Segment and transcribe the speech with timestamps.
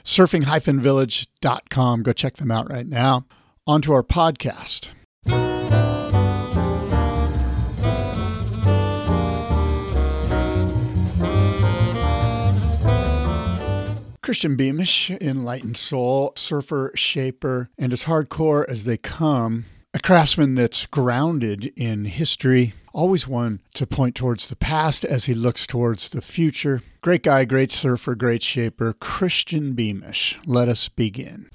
[0.04, 2.04] Surfing-village.com.
[2.04, 3.26] Go check them out right now.
[3.66, 4.90] On to our podcast.
[14.28, 19.64] Christian Beamish, enlightened soul, surfer, shaper, and as hardcore as they come,
[19.98, 25.34] a craftsman that's grounded in history, always one to point towards the past as he
[25.34, 26.84] looks towards the future.
[27.02, 30.38] Great guy, great surfer, great shaper, Christian Beamish.
[30.46, 31.50] Let us begin.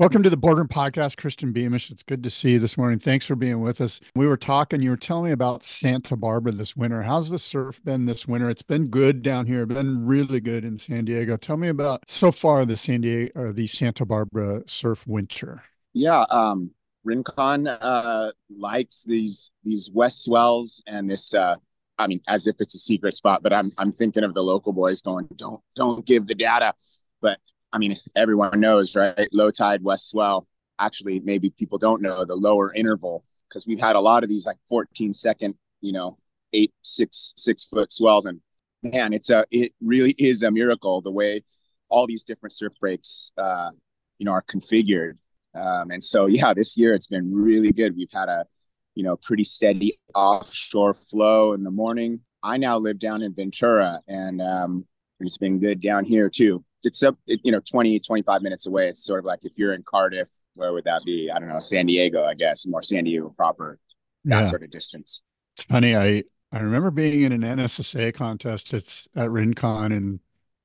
[0.00, 1.90] Welcome to the Boardroom Podcast, Christian Beamish.
[1.90, 2.98] It's good to see you this morning.
[2.98, 4.00] Thanks for being with us.
[4.14, 7.02] We were talking, you were telling me about Santa Barbara this winter.
[7.02, 8.48] How's the surf been this winter?
[8.48, 11.36] It's been good down here, been really good in San Diego.
[11.36, 15.62] Tell me about so far the San Diego or the Santa Barbara surf winter.
[15.92, 16.70] Yeah, um,
[17.04, 21.56] Rincon uh, likes these these west swells and this uh,
[21.98, 24.72] I mean, as if it's a secret spot, but I'm I'm thinking of the local
[24.72, 26.72] boys going, don't don't give the data.
[27.20, 27.38] But
[27.72, 29.28] I mean, everyone knows, right?
[29.32, 30.46] Low tide, west swell.
[30.78, 34.46] Actually, maybe people don't know the lower interval because we've had a lot of these
[34.46, 36.18] like 14 second, you know,
[36.52, 38.26] eight, six, six foot swells.
[38.26, 38.40] And
[38.82, 41.44] man, it's a, it really is a miracle the way
[41.90, 43.70] all these different surf breaks, uh,
[44.18, 45.18] you know, are configured.
[45.54, 47.96] Um, and so, yeah, this year it's been really good.
[47.96, 48.46] We've had a,
[48.94, 52.20] you know, pretty steady offshore flow in the morning.
[52.42, 54.86] I now live down in Ventura and um,
[55.20, 58.88] it's been good down here too it's up, you know, 20, 25 minutes away.
[58.88, 61.30] It's sort of like if you're in Cardiff, where would that be?
[61.34, 63.78] I don't know, San Diego, I guess, more San Diego proper,
[64.24, 64.44] that yeah.
[64.44, 65.20] sort of distance.
[65.56, 65.96] It's funny.
[65.96, 68.72] I, I remember being in an NSSA contest.
[68.74, 70.20] It's at Rincon in,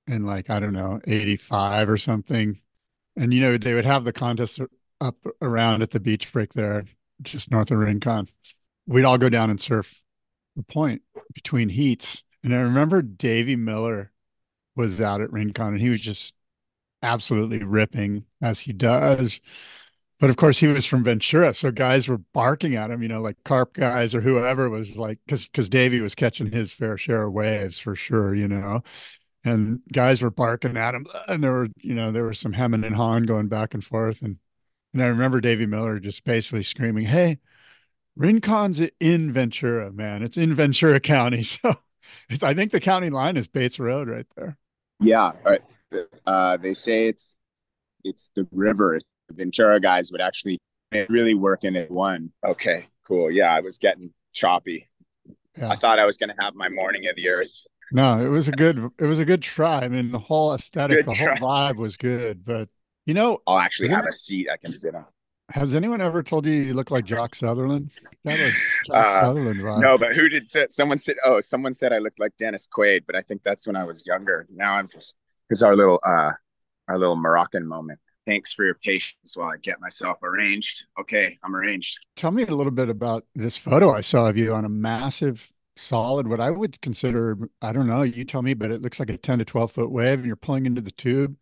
[0.08, 2.60] in like, I don't know, 85 or something.
[3.16, 4.60] And, you know, they would have the contest
[5.02, 6.84] up around at the beach break there,
[7.22, 8.30] just north of Rincon.
[8.88, 10.02] We'd all go down and surf
[10.56, 11.02] the point
[11.34, 12.24] between heats.
[12.44, 14.12] And I remember Davy Miller
[14.76, 16.34] was out at Rincon and he was just
[17.02, 19.40] absolutely ripping as he does.
[20.20, 23.22] But of course, he was from Ventura, so guys were barking at him, you know,
[23.22, 27.24] like carp guys or whoever was like, because because Davey was catching his fair share
[27.24, 28.82] of waves for sure, you know,
[29.44, 32.84] and guys were barking at him, and there were, you know, there was some hemming
[32.86, 34.38] and hawing going back and forth, and
[34.94, 37.40] and I remember Davey Miller just basically screaming, "Hey,
[38.16, 40.24] Rincon's in Ventura, man!
[40.24, 41.76] It's in Ventura County, so
[42.42, 44.58] I think the county line is Bates Road right there."
[45.00, 45.32] Yeah,
[46.26, 47.40] uh, they say it's
[48.04, 49.00] it's the river.
[49.28, 50.60] The Ventura guys would actually
[51.10, 52.32] really work in it one.
[52.44, 53.32] Okay, cool.
[53.32, 54.90] Yeah, I was getting choppy.
[55.58, 55.70] yeah.
[55.70, 57.52] I thought I was going to have my morning of the earth.
[57.92, 59.82] No, it was a good it was a good try.
[59.82, 61.38] I mean, the whole aesthetic, good the try.
[61.38, 62.44] whole vibe was good.
[62.46, 62.70] But
[63.06, 65.06] you know, I'll actually have a seat I can sit on.
[65.50, 67.92] Has anyone ever told you you look like Jock Sutherland?
[68.24, 68.54] That was
[68.88, 69.80] Jock uh, Sutherland vibe.
[69.80, 71.18] No, but who did say, someone said?
[71.24, 74.06] Oh, someone said I looked like Dennis Quaid, but I think that's when I was
[74.08, 74.48] younger.
[74.54, 75.16] Now I'm just
[75.50, 76.32] it's our little uh
[76.88, 78.00] our little Moroccan moment.
[78.26, 80.88] Thanks for your patience while I get myself arranged.
[81.00, 82.00] Okay, I'm arranged.
[82.16, 85.52] Tell me a little bit about this photo I saw of you on a massive
[85.78, 89.10] solid what I would consider I don't know, you tell me, but it looks like
[89.10, 91.36] a 10 to 12 foot wave and you're pulling into the tube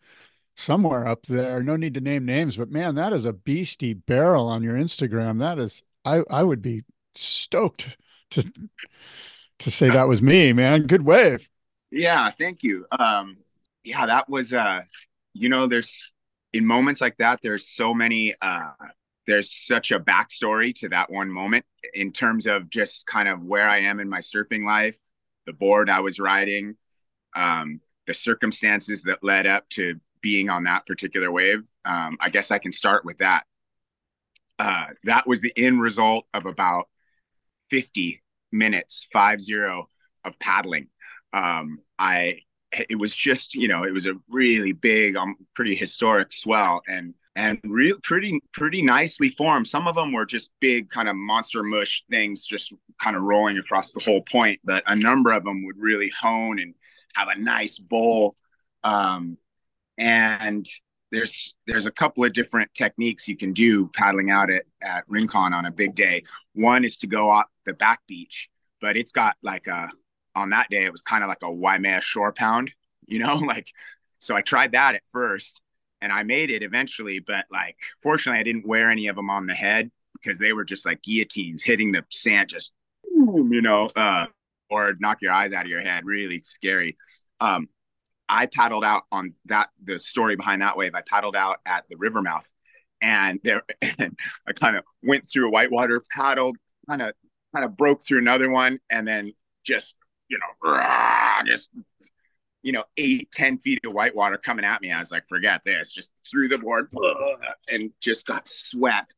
[0.55, 1.61] somewhere up there.
[1.61, 5.39] No need to name names, but man, that is a beastie barrel on your Instagram.
[5.39, 6.83] That is, I I would be
[7.15, 7.97] stoked
[8.31, 8.51] to
[9.59, 10.87] to say that was me, man.
[10.87, 11.49] Good wave.
[11.91, 12.85] Yeah, thank you.
[12.91, 13.37] Um,
[13.83, 14.81] yeah, that was uh,
[15.33, 16.13] you know, there's
[16.53, 18.71] in moments like that, there's so many uh
[19.25, 23.67] there's such a backstory to that one moment in terms of just kind of where
[23.67, 24.99] I am in my surfing life,
[25.45, 26.75] the board I was riding,
[27.35, 31.61] um, the circumstances that led up to being on that particular wave.
[31.85, 33.43] Um, I guess I can start with that.
[34.57, 36.87] Uh, that was the end result of about
[37.69, 39.89] 50 minutes, five zero
[40.23, 40.87] of paddling.
[41.33, 42.39] Um, I,
[42.71, 47.13] it was just, you know, it was a really big, um, pretty historic swell and,
[47.35, 49.67] and real pretty, pretty nicely formed.
[49.67, 53.57] Some of them were just big kind of monster mush things, just kind of rolling
[53.57, 54.59] across the whole point.
[54.63, 56.75] But a number of them would really hone and
[57.15, 58.35] have a nice bowl.
[58.83, 59.37] Um,
[59.97, 60.65] and
[61.13, 65.53] there's there's a couple of different techniques you can do paddling out at, at Rincon
[65.53, 66.23] on a big day.
[66.53, 68.49] One is to go off the back beach,
[68.81, 69.89] but it's got like a
[70.35, 72.71] on that day it was kind of like a Waimea shore pound,
[73.07, 73.71] you know, like
[74.19, 75.61] so I tried that at first
[76.01, 79.45] and I made it eventually, but like fortunately I didn't wear any of them on
[79.45, 82.73] the head because they were just like guillotines hitting the sand just
[83.15, 84.25] you know, uh
[84.71, 86.97] or knock your eyes out of your head, really scary.
[87.39, 87.69] Um
[88.29, 90.95] I paddled out on that the story behind that wave.
[90.95, 92.49] I paddled out at the river mouth
[93.03, 93.61] and there
[93.99, 94.17] and
[94.47, 96.57] I kind of went through a whitewater, paddled,
[96.89, 97.13] kind of
[97.53, 99.33] kind of broke through another one, and then
[99.63, 99.97] just
[100.29, 101.71] you know rah, just
[102.63, 104.91] you know eight ten feet of whitewater coming at me.
[104.91, 106.87] I was like, forget this, just threw the board
[107.71, 109.13] and just got swept.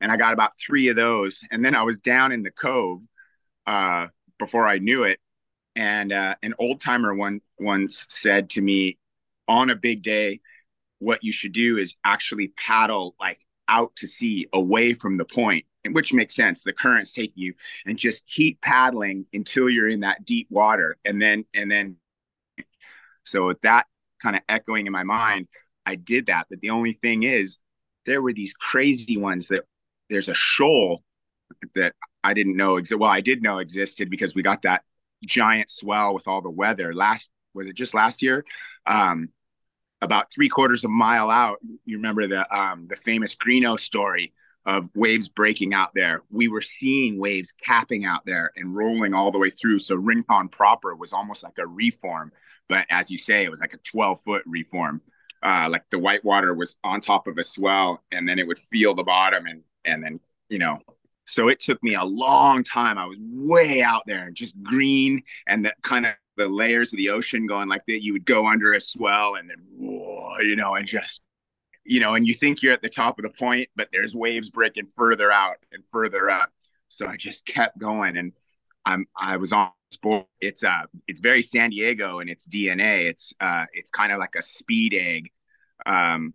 [0.00, 3.02] And I got about three of those, and then I was down in the cove
[3.66, 4.08] uh,
[4.38, 5.18] before I knew it,
[5.76, 8.98] and uh, an old timer one once said to me,
[9.48, 10.40] on a big day,
[10.98, 13.38] what you should do is actually paddle like
[13.68, 16.62] out to sea, away from the point, which makes sense.
[16.62, 17.54] The current's taking you,
[17.86, 21.96] and just keep paddling until you're in that deep water, and then and then.
[23.24, 23.86] So with that
[24.22, 25.48] kind of echoing in my mind,
[25.86, 26.46] I did that.
[26.50, 27.58] But the only thing is,
[28.04, 29.64] there were these crazy ones that
[30.10, 31.02] there's a shoal
[31.74, 32.80] that I didn't know.
[32.96, 34.84] Well, I did know existed because we got that
[35.24, 36.94] giant swell with all the weather.
[36.94, 38.44] Last was it just last year?
[38.86, 39.30] Um,
[40.00, 44.32] about three quarters of a mile out, you remember the um, the famous Greenough story
[44.66, 46.22] of waves breaking out there.
[46.30, 49.78] We were seeing waves capping out there and rolling all the way through.
[49.78, 52.32] So Rincon proper was almost like a reform,
[52.68, 55.02] but as you say, it was like a 12 foot reform.
[55.42, 58.58] Uh, like the white water was on top of a swell, and then it would
[58.58, 60.18] feel the bottom, and and then
[60.48, 60.78] you know
[61.26, 62.98] so it took me a long time.
[62.98, 67.10] I was way out there, just green and the kind of the layers of the
[67.10, 68.02] ocean going like that.
[68.02, 71.22] You would go under a swell and then, you know, and just,
[71.84, 74.50] you know, and you think you're at the top of the point, but there's waves
[74.50, 76.50] breaking further out and further up.
[76.88, 78.32] So I just kept going and
[78.86, 80.26] I'm, I was on sport.
[80.40, 83.06] It's uh, it's very San Diego and its DNA.
[83.06, 85.30] It's, uh, it's kind of like a speed egg.
[85.86, 86.34] Um,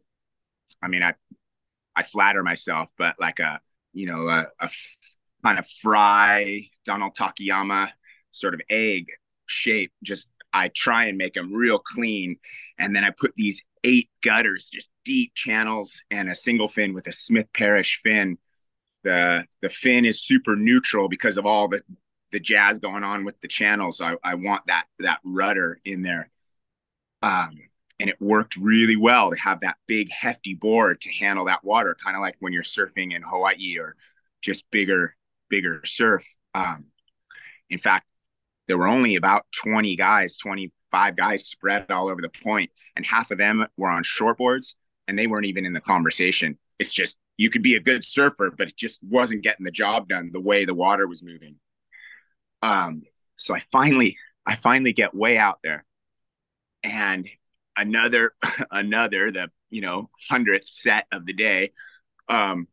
[0.82, 1.14] I mean, I,
[1.96, 3.60] I flatter myself, but like a,
[3.94, 4.70] you know, a,
[5.44, 7.90] kind of fry Donald Takayama
[8.32, 9.08] sort of egg
[9.46, 9.92] shape.
[10.04, 12.38] Just I try and make them real clean,
[12.78, 17.08] and then I put these eight gutters, just deep channels, and a single fin with
[17.08, 18.38] a Smith Parrish fin.
[19.04, 21.82] The the fin is super neutral because of all the
[22.32, 24.02] the jazz going on with the channels.
[24.02, 26.30] I, I want that that rudder in there.
[27.22, 27.58] Um,
[28.00, 31.96] and it worked really well to have that big hefty board to handle that water
[32.04, 33.96] kind of like when you're surfing in hawaii or
[34.42, 35.16] just bigger
[35.50, 36.26] bigger surf.
[36.54, 36.86] Um,
[37.70, 38.06] in fact
[38.68, 43.32] there were only about 20 guys 25 guys spread all over the point and half
[43.32, 44.76] of them were on shortboards
[45.08, 46.58] and they weren't even in the conversation.
[46.78, 50.08] It's just you could be a good surfer but it just wasn't getting the job
[50.08, 51.56] done the way the water was moving.
[52.62, 53.04] Um,
[53.40, 55.86] so i finally i finally get way out there
[56.84, 57.28] and
[57.80, 58.34] another
[58.72, 61.72] another the you know hundredth set of the day
[62.28, 62.68] um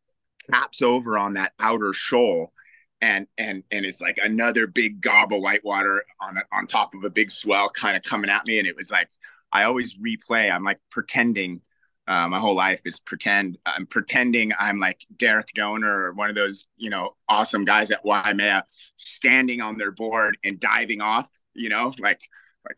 [0.50, 2.52] caps over on that outer shoal
[3.00, 7.10] and and and it's like another big gob of whitewater on on top of a
[7.10, 8.58] big swell kind of coming at me.
[8.58, 9.08] And it was like
[9.52, 11.60] i always replay i'm like pretending
[12.08, 16.36] uh, my whole life is pretend i'm pretending i'm like Darrick Doerner or one of
[16.36, 18.64] those you know awesome guys at waimea
[18.96, 22.20] standing on their board and diving off you know like
[22.64, 22.76] like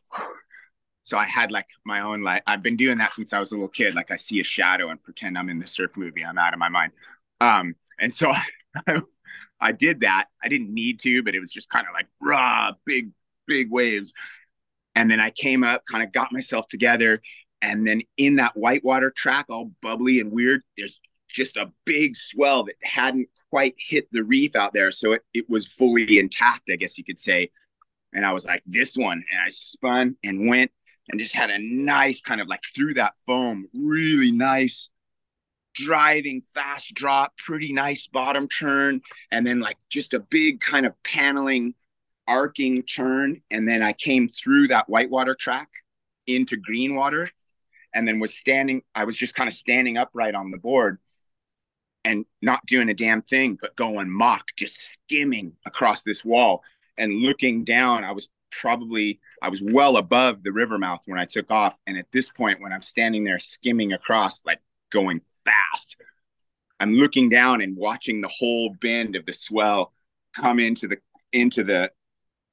[1.09, 3.55] so i had like my own like i've been doing that since i was a
[3.55, 6.39] little kid like i see a shadow and pretend i'm in the surf movie i'm
[6.39, 6.93] out of my mind
[7.41, 8.33] um and so
[8.87, 9.01] I,
[9.61, 10.27] I did that.
[10.43, 13.11] I didn't need to, but it was just kind of like raw, big,
[13.47, 14.13] big waves.
[14.95, 17.21] And then I came up, kind of got myself together.
[17.61, 22.65] And then in that whitewater track, all bubbly and weird, there's just a big swell
[22.65, 24.93] that hadn't quite hit the reef out there.
[24.93, 27.51] So it, it was fully intact, I guess you could say.
[28.13, 29.25] And I was like, this one.
[29.31, 30.71] And I spun and went
[31.09, 34.91] and just had a nice kind of like through that foam, really nice
[35.75, 39.01] driving fast drop, pretty nice bottom turn,
[39.31, 41.75] and then like just a big kind of paneling,
[42.27, 43.41] arcing turn.
[43.51, 45.69] And then I came through that whitewater track
[46.27, 47.31] into green water
[47.95, 50.99] and then was standing, I was just kind of standing upright on the board
[52.05, 56.63] and not doing a damn thing, but going mock, just skimming across this wall
[56.97, 58.05] and looking down.
[58.05, 61.77] I was probably I was well above the river mouth when I took off.
[61.87, 65.97] And at this point, when I'm standing there skimming across, like going fast.
[66.81, 69.93] I'm looking down and watching the whole bend of the swell
[70.35, 70.99] come into the
[71.33, 71.91] into the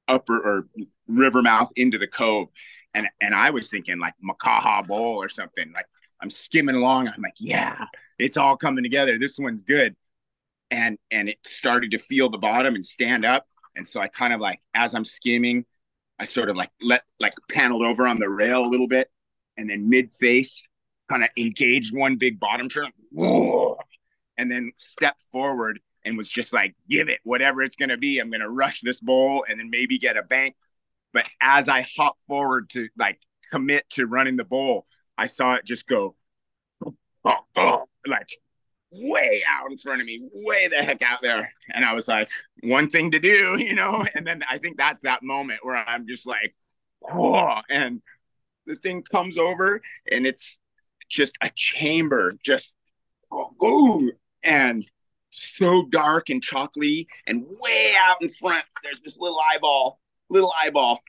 [0.08, 0.68] upper or
[1.08, 2.48] river mouth into the cove.
[2.94, 5.72] And and I was thinking like Makaha Bowl or something.
[5.72, 5.86] Like
[6.20, 7.08] I'm skimming along.
[7.08, 7.84] I'm like, yeah,
[8.18, 9.18] it's all coming together.
[9.18, 9.94] This one's good.
[10.70, 13.46] And and it started to feel the bottom and stand up.
[13.76, 15.64] And so I kind of like as I'm skimming,
[16.18, 19.10] I sort of like let like paneled over on the rail a little bit.
[19.56, 20.62] And then mid face,
[21.10, 22.90] kind of engaged one big bottom turn,
[24.36, 28.18] and then stepped forward and was just like, give it whatever it's to be.
[28.18, 30.54] I'm to rush this bowl and then maybe get a bank.
[31.12, 33.18] But as I hop forward to like
[33.50, 36.14] commit to running the bowl, I saw it just go
[37.24, 38.28] oh, oh, like
[38.90, 41.50] way out in front of me, way the heck out there.
[41.74, 42.30] And I was like,
[42.62, 44.04] one thing to do, you know?
[44.14, 46.54] And then I think that's that moment where I'm just like,
[47.10, 48.02] oh, and
[48.66, 50.58] the thing comes over and it's
[51.08, 52.74] just a chamber, just
[53.58, 54.10] boom,
[54.42, 54.84] and
[55.30, 60.00] so dark and chocolatey, and way out in front, there's this little eyeball,
[60.30, 61.00] little eyeball,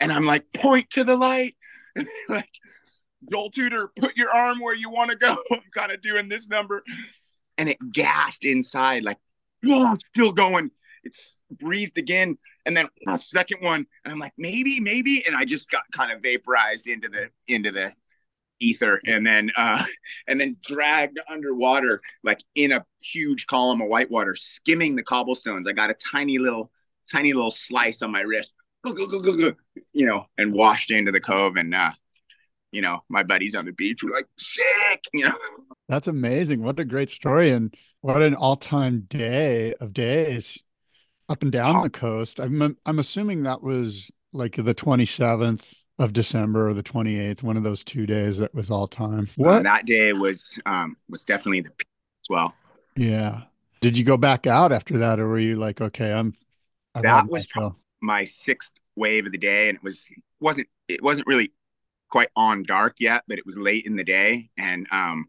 [0.00, 1.56] and I'm like, point to the light,
[2.28, 2.48] like.
[3.30, 5.36] Joel Tudor, put your arm where you want to go.
[5.52, 6.82] I'm kind of doing this number.
[7.58, 9.18] And it gassed inside, like,
[9.68, 10.70] oh, still going.
[11.04, 12.38] It's breathed again.
[12.64, 13.86] And then a second one.
[14.04, 15.24] And I'm like, maybe, maybe.
[15.26, 17.92] And I just got kind of vaporized into the into the
[18.60, 19.84] ether and then uh
[20.28, 25.72] and then dragged underwater like in a huge column of whitewater skimming the cobblestones i
[25.72, 26.70] got a tiny little
[27.10, 28.54] tiny little slice on my wrist
[29.92, 31.90] you know and washed into the cove and uh
[32.76, 35.34] you know my buddies on the beach were like sick you know
[35.88, 40.62] that's amazing what a great story and what an all-time day of days
[41.30, 41.82] up and down oh.
[41.82, 45.64] the coast i'm i'm assuming that was like the 27th
[45.98, 49.26] of December or the 28th, one of those two days that was all time.
[49.36, 51.88] What that day was um was definitely the peak
[52.22, 52.54] as well.
[52.96, 53.44] Yeah.
[53.80, 56.34] Did you go back out after that or were you like, okay, I'm
[56.94, 57.46] I've that was
[58.02, 61.50] my sixth wave of the day and it was wasn't it wasn't really
[62.10, 64.50] quite on dark yet, but it was late in the day.
[64.56, 65.26] And um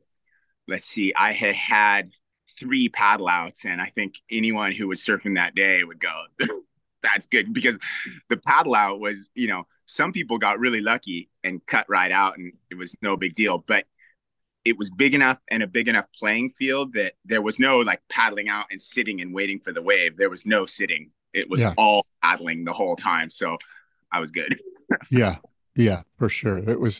[0.67, 2.11] let's see, I had had
[2.59, 6.23] three paddle outs and I think anyone who was surfing that day would go
[7.03, 7.77] that's good because
[8.29, 12.37] the paddle out was, you know, some people got really lucky and cut right out
[12.37, 13.63] and it was no big deal.
[13.65, 13.85] But
[14.65, 18.01] it was big enough and a big enough playing field that there was no like
[18.09, 20.17] paddling out and sitting and waiting for the wave.
[20.17, 21.11] There was no sitting.
[21.33, 21.73] It was yeah.
[21.77, 23.29] all paddling the whole time.
[23.29, 23.57] So
[24.11, 24.59] I was good.
[25.09, 25.37] yeah.
[25.77, 26.57] Yeah, for sure.
[26.57, 26.99] It was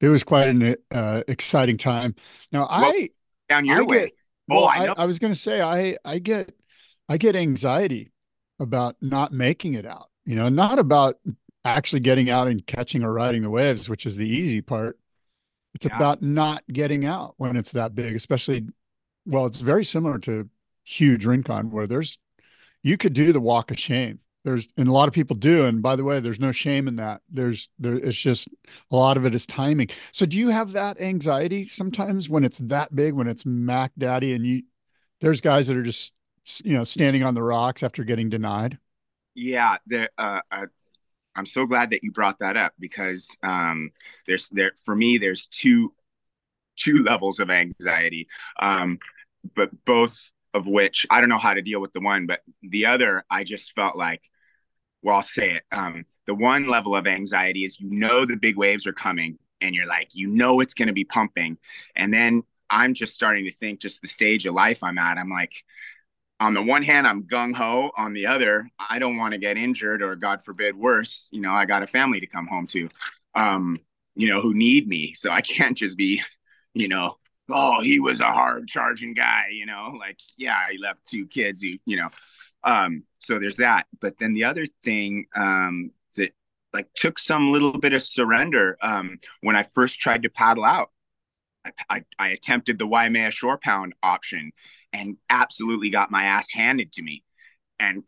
[0.00, 2.14] it was quite an uh, exciting time.
[2.50, 3.10] Now well, I
[3.48, 3.98] down your I way.
[3.98, 4.12] Get,
[4.50, 6.52] oh, well, I, I, I was going to say I I get
[7.08, 8.10] I get anxiety
[8.58, 10.08] about not making it out.
[10.24, 11.18] You know, not about
[11.64, 14.98] actually getting out and catching or riding the waves, which is the easy part.
[15.74, 15.96] It's yeah.
[15.96, 18.66] about not getting out when it's that big, especially.
[19.26, 20.48] Well, it's very similar to
[20.84, 22.18] huge Rincon, where there's
[22.82, 24.20] you could do the walk of shame.
[24.44, 25.66] There's and a lot of people do.
[25.66, 27.20] And by the way, there's no shame in that.
[27.30, 27.96] There's there.
[27.96, 28.48] It's just
[28.90, 29.88] a lot of it is timing.
[30.12, 34.32] So, do you have that anxiety sometimes when it's that big, when it's Mac Daddy,
[34.32, 34.62] and you?
[35.20, 36.12] There's guys that are just
[36.64, 38.78] you know standing on the rocks after getting denied.
[39.34, 40.10] Yeah, there.
[40.16, 40.66] Uh, uh,
[41.34, 43.90] I'm so glad that you brought that up because um,
[44.26, 45.92] there's there for me there's two
[46.76, 48.28] two levels of anxiety,
[48.60, 48.98] um,
[49.54, 52.86] but both of which I don't know how to deal with the one, but the
[52.86, 54.20] other, I just felt like,
[55.02, 55.62] well, I'll say it.
[55.72, 59.74] Um, the one level of anxiety is you know the big waves are coming and
[59.74, 61.56] you're like, you know it's going to be pumping.
[61.96, 65.16] And then I'm just starting to think just the stage of life I'm at.
[65.16, 65.52] I'm like,
[66.40, 67.90] on the one hand, I'm gung ho.
[67.96, 71.28] On the other, I don't want to get injured or, God forbid, worse.
[71.32, 72.88] You know, I got a family to come home to,
[73.34, 73.78] um,
[74.14, 75.14] you know, who need me.
[75.14, 76.22] So I can't just be,
[76.74, 77.16] you know,
[77.50, 79.46] oh, he was a hard charging guy.
[79.50, 81.62] You know, like yeah, he left two kids.
[81.62, 82.08] Who, you know,
[82.64, 83.86] um, so there's that.
[84.00, 86.32] But then the other thing um, that
[86.72, 90.90] like took some little bit of surrender um, when I first tried to paddle out.
[91.64, 94.52] I, I, I attempted the Waimea shore pound option
[94.92, 97.24] and absolutely got my ass handed to me
[97.78, 98.02] and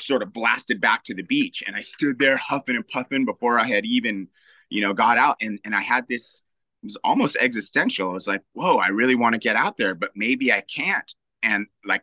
[0.00, 1.62] sort of blasted back to the beach.
[1.66, 4.28] And I stood there huffing and puffing before I had even,
[4.68, 5.36] you know, got out.
[5.40, 6.42] And, and I had this,
[6.84, 8.10] was almost existential.
[8.10, 11.12] I was like, whoa, I really want to get out there, but maybe I can't.
[11.42, 12.02] And like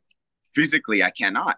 [0.53, 1.57] physically, I cannot.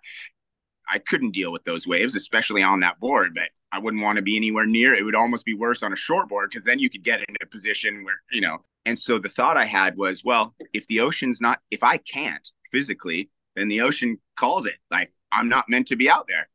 [0.89, 4.21] I couldn't deal with those waves, especially on that board, but I wouldn't want to
[4.21, 4.93] be anywhere near.
[4.93, 7.35] It would almost be worse on a short board because then you could get in
[7.41, 8.59] a position where, you know.
[8.85, 12.47] And so the thought I had was, well, if the ocean's not, if I can't,
[12.69, 14.75] physically, then the ocean calls it.
[14.91, 16.49] Like I'm not meant to be out there.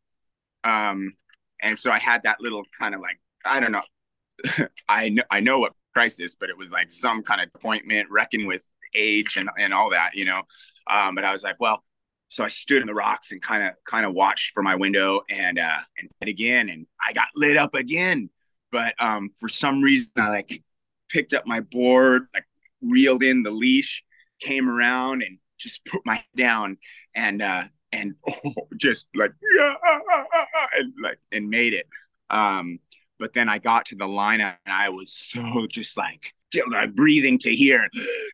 [0.64, 1.14] Um,
[1.62, 4.66] and so I had that little kind of like I don't know.
[4.88, 8.46] I know I know what crisis, but it was like some kind of appointment, reckon
[8.46, 8.64] with
[8.94, 10.42] age and and all that, you know.
[10.88, 11.82] Um, but I was like, well,
[12.28, 15.22] so I stood in the rocks and kind of kind of watched from my window
[15.28, 18.30] and uh and again and I got lit up again.
[18.70, 20.62] But um for some reason I like
[21.08, 22.44] picked up my board, like
[22.82, 24.04] reeled in the leash,
[24.40, 26.76] came around and just put my down
[27.14, 29.74] and uh and oh, just like yeah
[30.78, 31.86] and like and made it
[32.30, 32.78] um
[33.18, 36.32] but then I got to the lineup and I was so just like
[36.70, 37.88] like breathing to here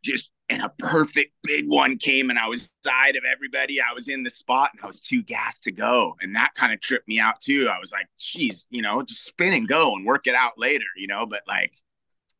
[0.04, 3.78] just and a perfect big one came and I was side of everybody.
[3.80, 6.16] I was in the spot and I was too gassed to go.
[6.20, 7.68] And that kind of tripped me out too.
[7.72, 10.84] I was like, geez, you know, just spin and go and work it out later,
[10.96, 11.72] you know, but like,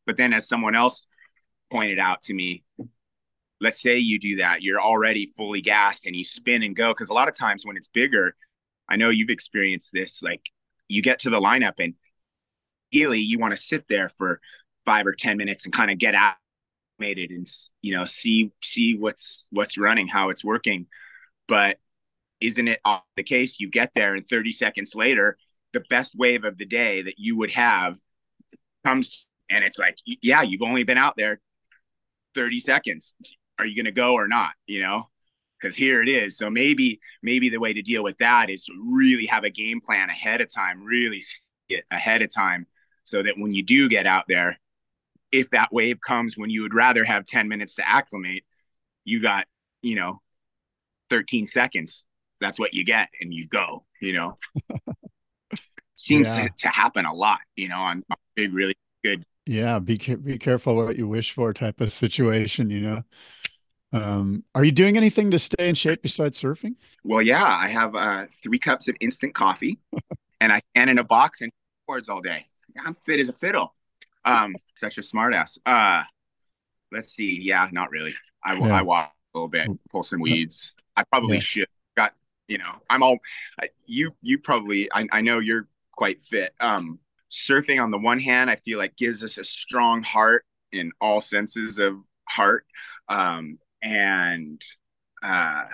[0.06, 1.06] but then as someone else
[1.70, 2.62] pointed out to me,
[3.60, 6.92] let's say you do that, you're already fully gassed and you spin and go.
[6.92, 8.36] Cause a lot of times when it's bigger,
[8.86, 10.42] I know you've experienced this, like
[10.88, 11.94] you get to the lineup and
[12.94, 14.40] ideally you want to sit there for
[14.84, 17.46] five or 10 minutes and kind of get acclimated and,
[17.82, 20.86] you know, see, see what's, what's running, how it's working.
[21.48, 21.78] But
[22.40, 22.80] isn't it
[23.16, 25.36] the case you get there and 30 seconds later,
[25.72, 27.96] the best wave of the day that you would have
[28.84, 31.40] comes and it's like, yeah, you've only been out there
[32.34, 33.14] 30 seconds
[33.58, 34.52] are you going to go or not?
[34.66, 35.08] You know,
[35.60, 36.36] because here it is.
[36.36, 40.10] So maybe maybe the way to deal with that is really have a game plan
[40.10, 42.66] ahead of time, really see it ahead of time,
[43.04, 44.58] so that when you do get out there,
[45.30, 48.44] if that wave comes when you would rather have 10 minutes to acclimate,
[49.04, 49.46] you got,
[49.82, 50.20] you know,
[51.10, 52.06] 13 seconds.
[52.40, 54.36] That's what you get and you go, you know.
[55.96, 56.44] Seems yeah.
[56.44, 59.24] to, to, happen a lot, you know, on, on big, really good.
[59.46, 63.02] Yeah, be be careful what you wish for type of situation, you know.
[63.92, 66.74] Um, are you doing anything to stay in shape besides surfing?
[67.04, 69.78] Well, yeah, I have uh, three cups of instant coffee,
[70.40, 71.52] and I stand in a box and
[71.86, 72.48] boards all day.
[72.84, 73.74] I'm fit as a fiddle.
[74.24, 75.58] Um, such a smartass.
[75.66, 76.02] Uh,
[76.90, 77.38] let's see.
[77.40, 78.14] Yeah, not really.
[78.42, 78.78] I yeah.
[78.78, 80.72] I walk a little bit, pull some weeds.
[80.96, 81.40] I probably yeah.
[81.40, 81.68] should.
[81.96, 82.14] Got
[82.48, 83.18] you know, I'm all.
[83.86, 84.90] You you probably.
[84.92, 86.54] I I know you're quite fit.
[86.60, 86.98] Um,
[87.30, 91.20] surfing on the one hand, I feel like gives us a strong heart in all
[91.20, 91.96] senses of
[92.28, 92.66] heart.
[93.08, 94.60] Um, and
[95.22, 95.64] uh,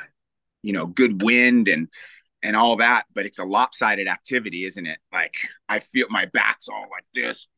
[0.63, 1.89] you know good wind and
[2.43, 4.99] and all that but it's a lopsided activity isn't it?
[5.13, 5.35] Like
[5.69, 7.49] i feel my back's all like this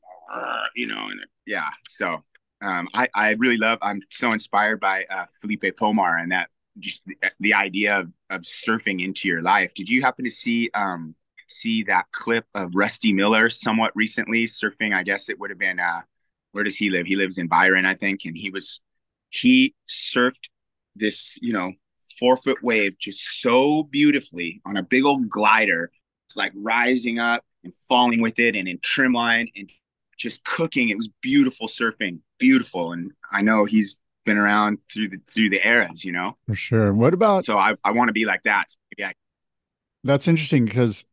[0.75, 2.23] you know and yeah so
[2.63, 7.03] um, I, I really love i'm so inspired by uh, felipe pomar and that just
[7.07, 9.75] the, the idea of, of surfing into your life.
[9.75, 11.15] Did you happen to see um
[11.49, 14.95] see that clip of rusty miller somewhat recently surfing?
[14.95, 16.03] I guess it would have been uh
[16.53, 17.07] where does he live?
[17.07, 18.81] He lives in byron i think and he was
[19.31, 20.49] he surfed
[20.95, 21.73] this, you know,
[22.19, 25.91] four foot wave just so beautifully on a big old glider.
[26.27, 29.71] It's like rising up and falling with it and in trim line and
[30.19, 30.89] just cooking.
[30.89, 32.93] It was beautiful surfing, beautiful.
[32.93, 36.37] And I know he's been around through the through the eras, you know.
[36.47, 36.93] For sure.
[36.93, 38.71] What about so I, I want to be like that.
[38.71, 39.13] So I...
[40.05, 41.05] That's interesting because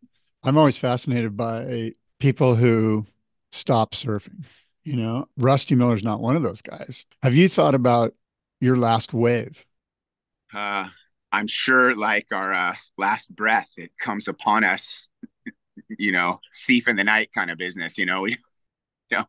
[0.43, 3.05] I'm always fascinated by people who
[3.51, 4.45] stop surfing.
[4.83, 7.05] You know, Rusty Miller's not one of those guys.
[7.21, 8.13] Have you thought about
[8.61, 9.65] your last wave?
[10.53, 10.87] Uh,
[11.31, 15.09] I'm sure, like our uh, last breath, it comes upon us.
[15.97, 17.97] You know, thief in the night kind of business.
[17.97, 18.37] You know, you
[19.11, 19.25] know,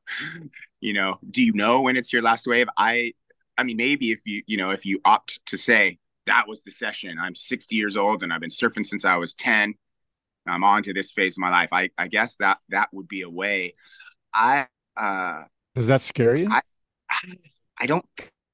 [0.81, 1.19] you know.
[1.31, 2.69] Do you know when it's your last wave?
[2.77, 3.13] I,
[3.57, 6.71] I mean, maybe if you, you know, if you opt to say that was the
[6.71, 7.19] session.
[7.21, 9.75] I'm 60 years old and I've been surfing since I was 10.
[10.47, 11.71] I'm on to this phase of my life.
[11.73, 13.75] I, I guess that that would be a way.
[14.33, 15.43] I uh
[15.75, 16.49] does that scare you?
[16.51, 16.61] I,
[17.79, 18.05] I don't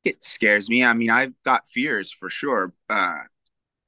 [0.06, 0.84] it scares me.
[0.84, 2.72] I mean, I've got fears for sure.
[2.88, 3.20] Uh,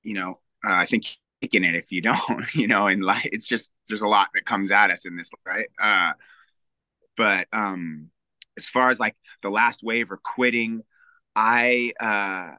[0.03, 1.05] you know, uh, I think
[1.43, 4.45] taking it if you don't, you know, and like it's just there's a lot that
[4.45, 5.69] comes at us in this, right?
[5.81, 6.13] Uh,
[7.17, 8.11] but um,
[8.57, 10.83] as far as like the last wave or quitting,
[11.37, 12.57] I uh,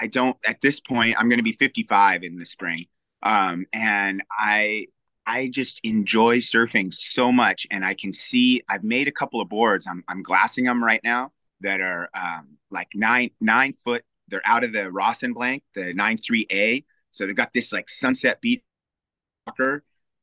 [0.00, 1.16] I don't at this point.
[1.18, 2.86] I'm going to be 55 in the spring,
[3.22, 4.86] um, and I
[5.26, 9.48] I just enjoy surfing so much, and I can see I've made a couple of
[9.48, 9.86] boards.
[9.88, 14.04] I'm I'm glassing them right now that are um, like nine nine foot.
[14.28, 16.84] They're out of the Ross and Blank, the nine three A.
[17.10, 18.62] So they've got this like sunset beat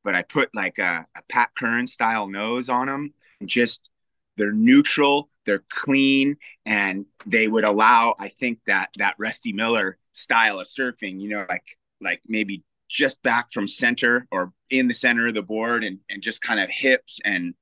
[0.04, 3.14] but I put like a, a Pat Curren style nose on them.
[3.46, 3.90] Just
[4.38, 10.60] they're neutral, they're clean, and they would allow, I think, that that Rusty Miller style
[10.60, 11.66] of surfing, you know, like
[12.02, 16.22] like maybe just back from center or in the center of the board and and
[16.22, 17.54] just kind of hips and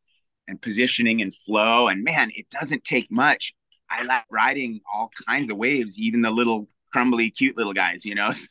[0.47, 1.87] and positioning and flow.
[1.87, 3.53] And man, it doesn't take much.
[3.91, 8.15] I like riding all kinds of waves, even the little crumbly, cute little guys, you
[8.15, 8.31] know.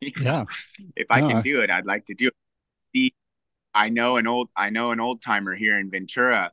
[0.00, 0.44] So yeah,
[0.96, 2.30] if I no, can do it, I'd like to do
[2.94, 3.12] it.
[3.74, 6.52] I know an old I know an old timer here in Ventura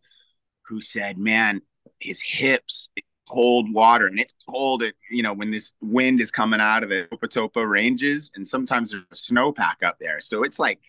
[0.67, 1.61] who said, "Man,
[1.99, 2.89] his hips
[3.27, 6.89] cold water and it's cold at, you know when this wind is coming out of
[6.89, 10.79] the Topatopa ranges and sometimes there's a snowpack up there so it's like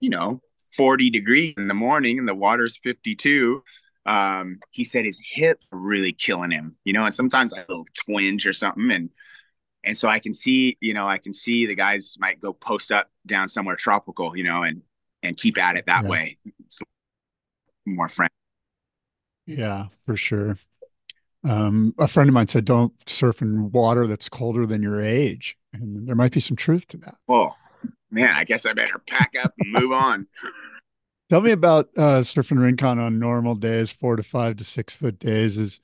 [0.00, 0.42] you know
[0.76, 3.62] 40 degrees in the morning and the water's 52
[4.06, 8.46] um, he said his hip really killing him, you know, and sometimes a little twinge
[8.46, 8.90] or something.
[8.90, 9.10] And,
[9.84, 12.92] and so I can see, you know, I can see the guys might go post
[12.92, 14.82] up down somewhere tropical, you know, and,
[15.22, 16.10] and keep at it that yeah.
[16.10, 16.38] way.
[16.66, 16.80] It's
[17.86, 18.30] more friend.
[19.46, 20.56] Yeah, for sure.
[21.44, 25.56] Um, a friend of mine said, don't surf in water that's colder than your age.
[25.72, 27.16] And there might be some truth to that.
[27.28, 27.54] Oh
[28.10, 30.26] man, I guess I better pack up and move on.
[31.32, 35.18] Tell me about uh, surfing rincon on normal days, four to five to six foot
[35.18, 35.56] days.
[35.56, 35.80] Is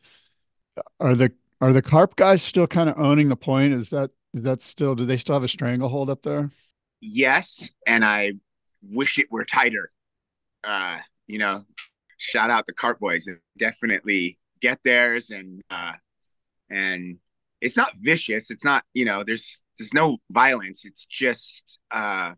[1.00, 1.32] are the
[1.62, 3.72] are the carp guys still kind of owning the point?
[3.72, 4.94] Is that is that still?
[4.94, 6.50] Do they still have a stranglehold up there?
[7.00, 8.34] Yes, and I
[8.82, 9.88] wish it were tighter.
[10.62, 11.64] Uh, you know,
[12.18, 13.24] shout out the carp boys.
[13.24, 15.94] They definitely get theirs, and uh,
[16.68, 17.16] and
[17.62, 18.50] it's not vicious.
[18.50, 19.24] It's not you know.
[19.24, 20.84] There's there's no violence.
[20.84, 22.34] It's just uh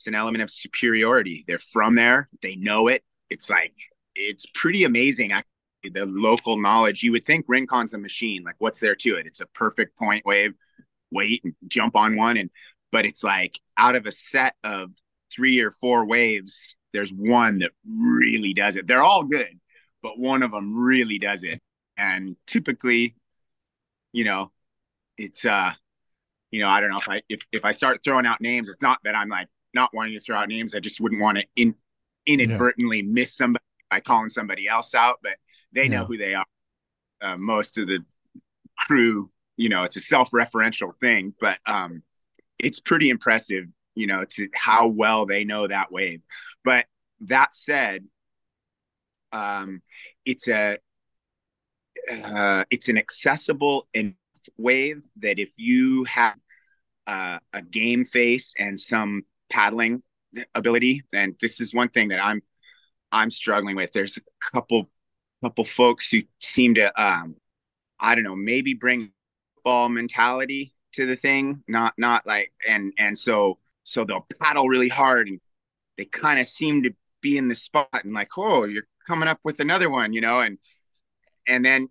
[0.00, 1.44] it's an element of superiority.
[1.46, 3.04] They're from there, they know it.
[3.28, 3.74] It's like
[4.14, 5.30] it's pretty amazing
[5.82, 7.02] the local knowledge.
[7.02, 8.42] You would think Rincon's a machine.
[8.42, 9.26] Like what's there to it?
[9.26, 10.54] It's a perfect point wave,
[11.10, 12.48] wait and jump on one and
[12.90, 14.90] but it's like out of a set of
[15.30, 18.86] three or four waves, there's one that really does it.
[18.86, 19.60] They're all good,
[20.02, 21.60] but one of them really does it.
[21.98, 23.16] And typically,
[24.12, 24.50] you know,
[25.18, 25.74] it's uh
[26.50, 28.80] you know, I don't know if I if, if I start throwing out names, it's
[28.80, 30.74] not that I'm like not wanting to throw out names.
[30.74, 31.74] I just wouldn't want to in,
[32.26, 33.06] inadvertently yeah.
[33.06, 35.36] miss somebody by calling somebody else out, but
[35.72, 36.46] they know who they are.
[37.20, 38.04] Uh, most of the
[38.78, 42.02] crew, you know, it's a self-referential thing, but um,
[42.58, 46.22] it's pretty impressive, you know, to how well they know that wave.
[46.64, 46.86] But
[47.22, 48.04] that said,
[49.32, 49.82] um,
[50.24, 50.78] it's a
[52.10, 54.14] uh, it's an accessible and
[54.56, 56.36] wave that if you have
[57.06, 60.02] uh, a game face and some paddling
[60.54, 62.42] ability, and this is one thing that I'm
[63.12, 63.92] I'm struggling with.
[63.92, 64.20] There's a
[64.52, 64.90] couple
[65.42, 67.36] couple folks who seem to um
[68.00, 69.12] I don't know, maybe bring
[69.64, 74.88] ball mentality to the thing, not not like and and so so they'll paddle really
[74.88, 75.40] hard and
[75.98, 79.40] they kind of seem to be in the spot and like, oh, you're coming up
[79.44, 80.58] with another one, you know, and
[81.46, 81.88] and then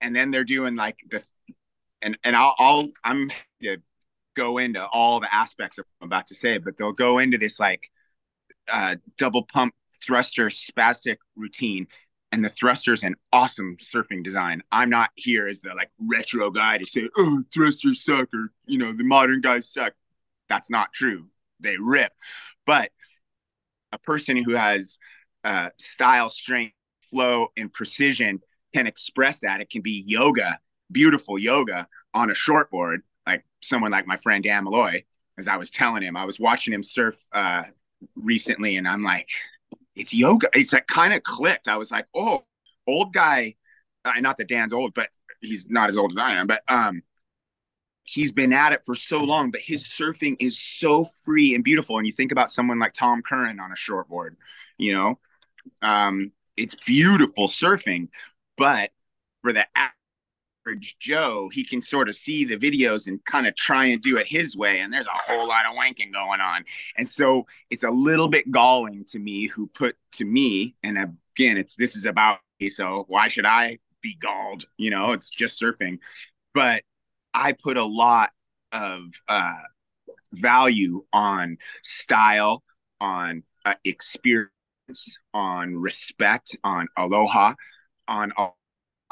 [0.00, 1.24] and then they're doing like the
[2.02, 3.76] and and I'll, I'll I'm yeah,
[4.34, 7.60] go into all the aspects of I'm about to say, but they'll go into this
[7.60, 7.90] like
[8.72, 11.86] uh, double pump thruster spastic routine.
[12.32, 14.62] And the thruster is an awesome surfing design.
[14.72, 18.78] I'm not here as the like retro guy to say, oh, thrusters suck or, you
[18.78, 19.92] know, the modern guys suck.
[20.48, 21.26] That's not true.
[21.60, 22.12] They rip.
[22.64, 22.90] But
[23.92, 24.96] a person who has
[25.44, 28.40] uh, style, strength, flow, and precision
[28.72, 29.60] can express that.
[29.60, 30.58] It can be yoga,
[30.90, 35.04] beautiful yoga on a shortboard like someone like my friend Dan Malloy,
[35.38, 37.64] as I was telling him, I was watching him surf uh,
[38.16, 39.28] recently, and I'm like,
[39.94, 40.48] it's yoga.
[40.54, 41.68] It's like kind of clicked.
[41.68, 42.44] I was like, oh,
[42.86, 43.56] old guy.
[44.04, 45.08] Uh, not that Dan's old, but
[45.40, 46.46] he's not as old as I am.
[46.46, 47.02] But um,
[48.04, 51.98] he's been at it for so long, but his surfing is so free and beautiful.
[51.98, 54.36] And you think about someone like Tom Curren on a shortboard,
[54.78, 55.18] you know,
[55.82, 58.08] um, it's beautiful surfing,
[58.58, 58.90] but
[59.42, 59.64] for the
[60.98, 64.26] Joe, he can sort of see the videos and kind of try and do it
[64.26, 64.80] his way.
[64.80, 66.64] And there's a whole lot of wanking going on.
[66.96, 71.56] And so it's a little bit galling to me who put to me, and again,
[71.56, 72.68] it's this is about me.
[72.68, 74.64] So why should I be galled?
[74.76, 75.98] You know, it's just surfing.
[76.54, 76.82] But
[77.34, 78.30] I put a lot
[78.72, 79.58] of uh,
[80.32, 82.62] value on style,
[83.00, 84.50] on uh, experience,
[85.32, 87.54] on respect, on aloha,
[88.08, 88.54] on a lot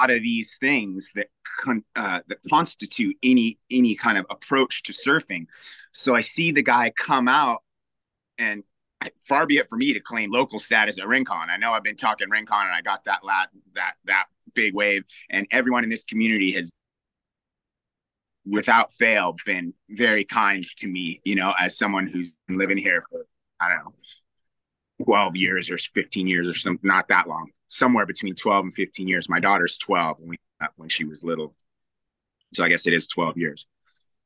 [0.09, 1.27] of these things that
[1.61, 5.47] con- uh, that constitute any any kind of approach to surfing.
[5.93, 7.63] So I see the guy come out,
[8.39, 8.63] and
[9.29, 11.51] far be it for me to claim local status at Rincon.
[11.51, 13.21] I know I've been talking Rincon, and I got that
[13.75, 16.73] that that big wave, and everyone in this community has
[18.47, 23.05] without fail been very kind to me you know as someone who's been living here
[23.11, 23.27] for
[23.61, 23.95] i don't know
[25.05, 29.09] 12 years or 15 years or something not that long somewhere between 12 and 15
[29.09, 29.29] years.
[29.29, 30.39] My daughter's 12 when we
[30.77, 31.55] when she was little.
[32.53, 33.67] So i guess it is 12 years.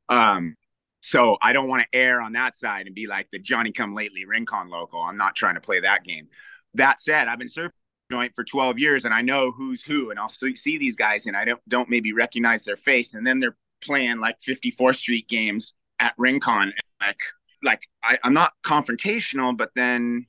[0.08, 0.56] Um
[1.00, 3.94] so i don't want to err on that side and be like the johnny come
[3.94, 5.00] lately rincon local.
[5.00, 6.28] I'm not trying to play that game.
[6.74, 7.70] That said i've been surfing
[8.10, 11.24] joint for 12 years and i know who's who and i'll see, see these guys
[11.24, 13.14] and i don't don't maybe recognize their face.
[13.14, 16.72] And then they're playing like 54th Street games at Rincon.
[17.00, 17.20] Like,
[17.62, 20.26] like I, I'm not confrontational, but then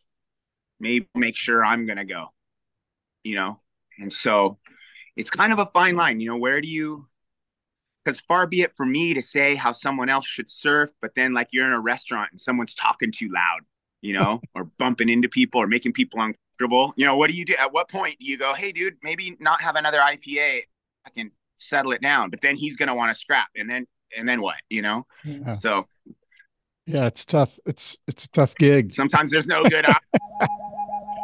[0.79, 2.27] maybe make sure I'm gonna go.
[3.25, 3.57] You know,
[3.99, 4.57] and so
[5.17, 6.19] it's kind of a fine line.
[6.19, 7.07] You know, where do you?
[8.03, 11.33] Because far be it for me to say how someone else should surf, but then
[11.33, 13.61] like you're in a restaurant and someone's talking too loud,
[14.01, 16.93] you know, or bumping into people or making people uncomfortable.
[16.97, 17.55] You know, what do you do?
[17.59, 20.61] At what point do you go, hey, dude, maybe not have another IPA?
[21.05, 22.29] I can settle it down.
[22.29, 24.57] But then he's going to want to scrap, and then and then what?
[24.69, 25.05] You know.
[25.23, 25.53] Yeah.
[25.53, 25.87] So.
[26.87, 27.57] Yeah, it's tough.
[27.65, 28.93] It's it's a tough gig.
[28.93, 29.87] Sometimes there's no good.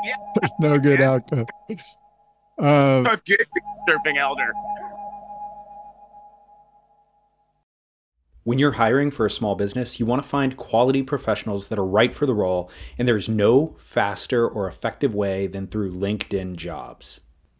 [0.01, 0.15] Out- yeah.
[0.39, 1.11] There's no good yeah.
[1.11, 1.45] outcome.
[2.59, 3.45] Um, tough gig,
[3.87, 4.53] surfing elder.
[8.43, 11.85] When you're hiring for a small business, you want to find quality professionals that are
[11.85, 17.21] right for the role, and there's no faster or effective way than through LinkedIn jobs.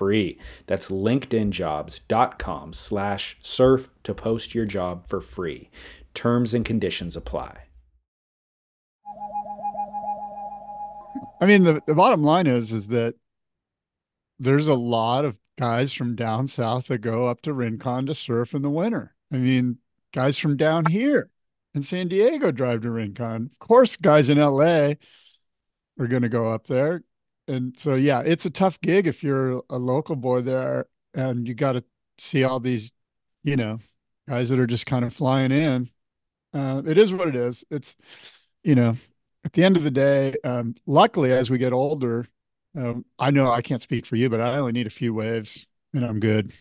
[0.00, 0.38] free.
[0.66, 5.68] That's linkedinjobs.com slash surf to post your job for free.
[6.14, 7.64] Terms and conditions apply.
[11.42, 13.14] I mean, the, the bottom line is, is that
[14.38, 18.54] there's a lot of guys from down south that go up to Rincon to surf
[18.54, 19.14] in the winter.
[19.30, 19.76] I mean,
[20.14, 21.28] guys from down here
[21.74, 23.50] in San Diego drive to Rincon.
[23.52, 24.94] Of course, guys in LA
[25.98, 27.02] are going to go up there
[27.50, 31.54] and so yeah, it's a tough gig if you're a local boy there and you
[31.54, 31.84] got to
[32.18, 32.92] see all these,
[33.42, 33.78] you know,
[34.28, 35.88] guys that are just kind of flying in.
[36.54, 37.64] Uh, it is what it is.
[37.70, 37.96] It's,
[38.62, 38.96] you know,
[39.44, 42.26] at the end of the day, um, luckily as we get older,
[42.76, 45.66] um, I know I can't speak for you, but I only need a few waves
[45.92, 46.52] and I'm good.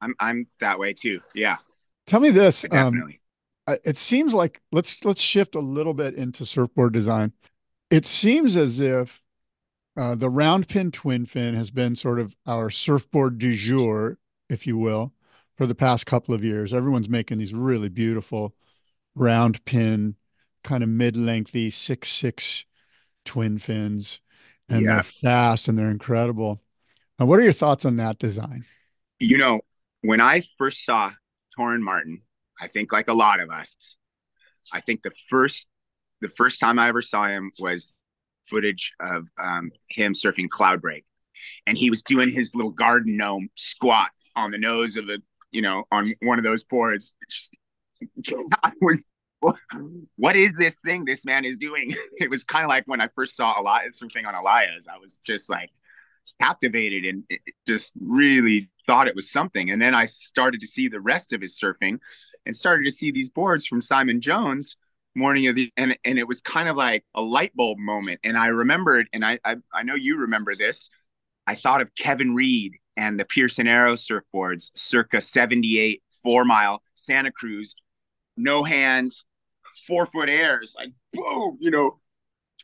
[0.00, 1.20] I'm I'm that way too.
[1.34, 1.58] Yeah.
[2.08, 2.64] Tell me this.
[2.64, 3.20] Um, definitely.
[3.68, 7.32] Um, it seems like let's let's shift a little bit into surfboard design.
[7.90, 9.21] It seems as if
[9.96, 14.66] uh, the round pin twin fin has been sort of our surfboard du jour, if
[14.66, 15.12] you will,
[15.56, 16.72] for the past couple of years.
[16.72, 18.54] Everyone's making these really beautiful
[19.14, 20.16] round pin,
[20.64, 22.64] kind of mid lengthy six six
[23.24, 24.20] twin fins,
[24.68, 24.94] and yeah.
[24.94, 26.62] they're fast and they're incredible.
[27.18, 28.64] Now, what are your thoughts on that design?
[29.20, 29.60] You know,
[30.00, 31.12] when I first saw
[31.56, 32.22] Torren Martin,
[32.60, 33.96] I think like a lot of us,
[34.72, 35.68] I think the first
[36.20, 37.92] the first time I ever saw him was
[38.44, 41.04] footage of um, him surfing Cloudbreak
[41.66, 45.18] and he was doing his little garden gnome squat on the nose of a,
[45.50, 47.14] you know, on one of those boards.
[47.30, 47.56] Just,
[50.16, 51.94] what is this thing this man is doing?
[52.18, 55.20] It was kind of like when I first saw Elias surfing on Elias, I was
[55.24, 55.70] just like
[56.40, 57.24] captivated and
[57.66, 59.70] just really thought it was something.
[59.70, 61.98] And then I started to see the rest of his surfing
[62.46, 64.76] and started to see these boards from Simon Jones
[65.14, 68.20] morning of the and and it was kind of like a light bulb moment.
[68.24, 70.90] And I remembered, and I I, I know you remember this.
[71.46, 77.32] I thought of Kevin Reed and the Pearson arrow surfboards circa 78 four mile Santa
[77.32, 77.74] Cruz,
[78.36, 79.24] no hands,
[79.86, 81.98] four foot airs, like boom, you know,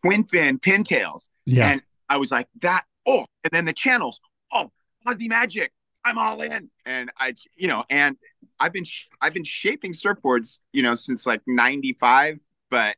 [0.01, 1.29] twin fin pintails.
[1.45, 1.71] Yeah.
[1.71, 4.21] And I was like, that, oh, and then the channels,
[4.53, 4.71] oh,
[5.07, 5.73] Ozzy Magic,
[6.09, 6.69] I'm all in.
[6.87, 8.17] And I, you know, and
[8.59, 8.85] I've been,
[9.21, 12.39] I've been shaping surfboards, you know, since like 95,
[12.71, 12.97] but,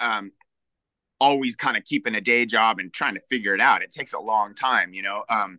[0.00, 0.32] um,
[1.20, 3.82] always kind of keeping a day job and trying to figure it out.
[3.82, 5.24] It takes a long time, you know.
[5.28, 5.58] Um,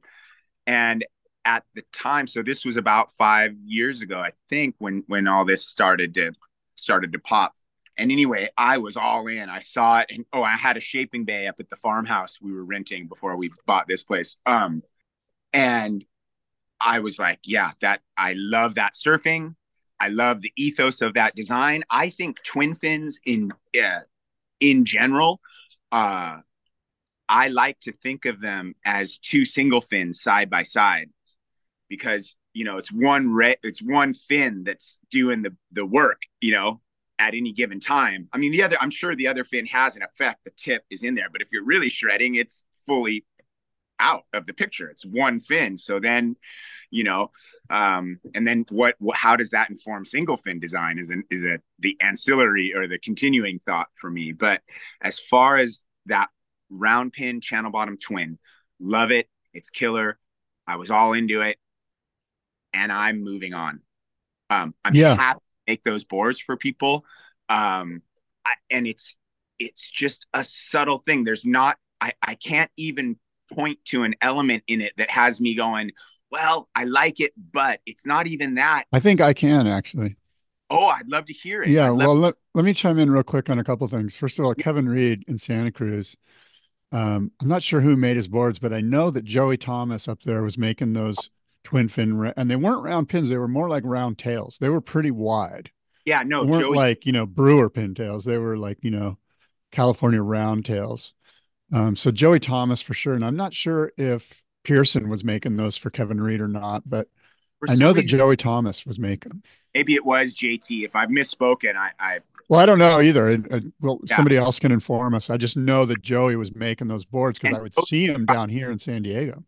[0.65, 1.05] and
[1.45, 5.45] at the time, so this was about five years ago, I think, when when all
[5.45, 6.33] this started to
[6.75, 7.53] started to pop.
[7.97, 9.49] And anyway, I was all in.
[9.49, 12.51] I saw it, and oh, I had a shaping bay up at the farmhouse we
[12.51, 14.37] were renting before we bought this place.
[14.45, 14.83] Um,
[15.53, 16.05] and
[16.79, 19.55] I was like, yeah, that I love that surfing.
[19.99, 21.83] I love the ethos of that design.
[21.89, 24.01] I think twin fins in uh,
[24.59, 25.41] in general,
[25.91, 26.37] uh,
[27.29, 31.09] I like to think of them as two single fins side by side
[31.89, 36.21] because you know it's one re- it's one fin that's doing the the work.
[36.41, 36.81] You know,
[37.19, 38.29] at any given time.
[38.31, 40.43] I mean, the other, I'm sure the other fin has an effect.
[40.45, 43.25] The tip is in there, but if you're really shredding, it's fully
[43.99, 44.89] out of the picture.
[44.89, 45.77] It's one fin.
[45.77, 46.35] So then,
[46.91, 47.31] you know,
[47.69, 51.43] um, and then what, what, how does that inform single fin design is an, is
[51.43, 54.31] it the ancillary or the continuing thought for me.
[54.31, 54.61] But
[55.01, 56.29] as far as that
[56.69, 58.37] round pin channel bottom twin,
[58.79, 59.27] love it.
[59.53, 60.19] It's killer.
[60.67, 61.57] I was all into it
[62.73, 63.81] and I'm moving on.
[64.49, 65.15] Um, I'm yeah.
[65.15, 67.05] happy to make those boards for people.
[67.49, 68.01] Um,
[68.45, 69.15] I, and it's
[69.59, 71.23] it's just a subtle thing.
[71.23, 73.17] There's not I, I can't even
[73.53, 75.91] point to an element in it that has me going,
[76.31, 78.83] well, I like it, but it's not even that.
[78.91, 80.17] I think I can actually.
[80.69, 81.69] Oh, I'd love to hear it.
[81.69, 84.17] Yeah, well, let, let me chime in real quick on a couple things.
[84.17, 86.17] First of all, Kevin Reed in Santa Cruz.
[86.91, 90.23] Um, I'm not sure who made his boards, but I know that Joey Thomas up
[90.23, 91.31] there was making those
[91.63, 93.29] twin fin, and they weren't round pins.
[93.29, 94.57] They were more like round tails.
[94.59, 95.71] They were pretty wide.
[96.05, 96.75] Yeah, no, they weren't Joey...
[96.75, 98.23] like you know brewer pintails.
[98.23, 99.17] They were like you know
[99.71, 101.13] California round tails.
[101.73, 105.77] Um, so Joey Thomas for sure, and I'm not sure if Pearson was making those
[105.77, 107.07] for Kevin Reed or not, but
[107.67, 109.43] I know that Joey Thomas was making them.
[109.73, 110.85] Maybe it was JT.
[110.85, 113.29] If I've misspoken, I, I well, I don't know either.
[113.29, 114.15] I, I, well, yeah.
[114.15, 115.29] somebody else can inform us.
[115.29, 118.49] I just know that Joey was making those boards because I would see him down
[118.49, 119.43] here in San Diego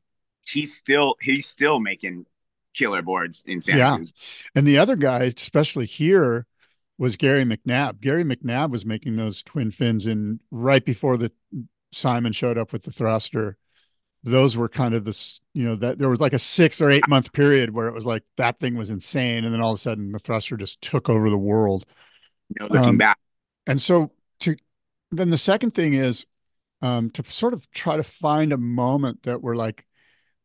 [0.50, 2.26] he's still he's still making
[2.74, 3.96] killer boards in Santa yeah.
[3.96, 4.14] Cruz.
[4.56, 6.46] And the other guy, especially here,
[6.98, 8.02] was Gary McNabb.
[8.02, 11.32] Gary McNabb was making those twin fins in right before the
[11.92, 13.58] Simon showed up with the thruster.
[14.24, 17.08] Those were kind of this, you know, that there was like a six or eight
[17.08, 19.82] month period where it was like that thing was insane, and then all of a
[19.82, 21.86] sudden the thruster just took over the world.
[22.50, 23.18] You know, looking um, back,
[23.66, 24.56] and so to
[25.12, 26.26] then the second thing is
[26.82, 29.86] um, to sort of try to find a moment that we're like,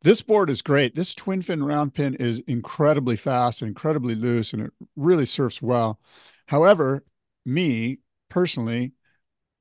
[0.02, 0.94] this board is great.
[0.94, 5.62] This twin fin round pin is incredibly fast and incredibly loose, and it really surfs
[5.62, 5.98] well.
[6.46, 7.04] However,
[7.46, 8.92] me personally,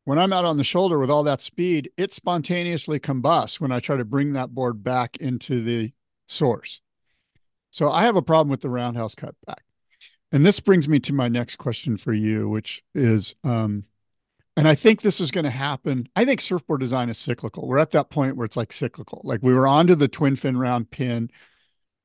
[0.06, 3.80] when I'm out on the shoulder with all that speed, it spontaneously combusts when I
[3.80, 5.94] try to bring that board back into the
[6.28, 6.82] source.
[7.72, 9.62] So I have a problem with the roundhouse cutback.
[10.32, 13.86] And this brings me to my next question for you, which is um,
[14.56, 16.08] and I think this is going to happen.
[16.16, 17.68] I think surfboard design is cyclical.
[17.68, 19.22] We're at that point where it's like cyclical.
[19.24, 21.32] Like we were onto the twin fin round pin.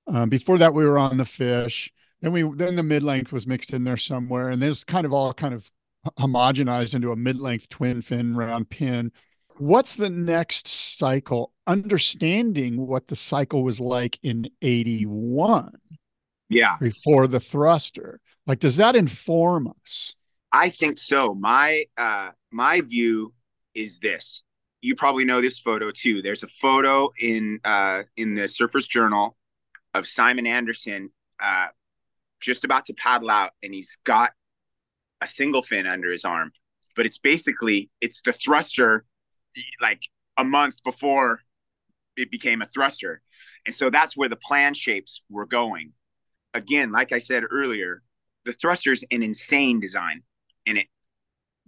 [0.06, 1.92] Um, before that, we were on the fish.
[2.22, 5.12] Then we then the mid length was mixed in there somewhere, and this kind of
[5.12, 5.70] all kind of
[6.18, 9.12] homogenized into a mid length twin fin round pin.
[9.58, 11.52] What's the next cycle?
[11.66, 15.72] Understanding what the cycle was like in '81.
[16.48, 18.20] Yeah, before the thruster.
[18.46, 20.14] Like, does that inform us?
[20.52, 21.34] I think so.
[21.34, 23.34] My uh, my view
[23.74, 24.42] is this.
[24.80, 26.22] You probably know this photo too.
[26.22, 29.36] There's a photo in uh, in the Surfers Journal
[29.94, 31.10] of Simon Anderson
[31.40, 31.68] uh,
[32.40, 34.32] just about to paddle out, and he's got
[35.20, 36.52] a single fin under his arm.
[36.96, 39.04] But it's basically it's the thruster,
[39.80, 40.02] like
[40.36, 41.40] a month before
[42.16, 43.22] it became a thruster,
[43.66, 45.92] and so that's where the plan shapes were going.
[46.54, 48.02] Again, like I said earlier,
[48.44, 50.22] the thruster is an insane design,
[50.66, 50.86] and it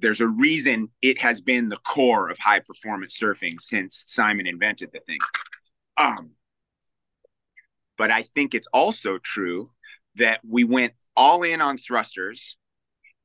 [0.00, 4.90] there's a reason it has been the core of high performance surfing since Simon invented
[4.92, 5.18] the thing.
[5.96, 6.30] Um,
[7.98, 9.68] but I think it's also true
[10.16, 12.56] that we went all in on thrusters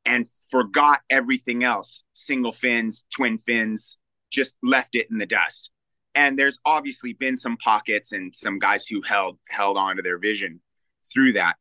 [0.05, 3.97] and forgot everything else single fins, twin fins,
[4.31, 5.71] just left it in the dust.
[6.13, 10.17] And there's obviously been some pockets and some guys who held held on to their
[10.17, 10.61] vision
[11.13, 11.55] through that.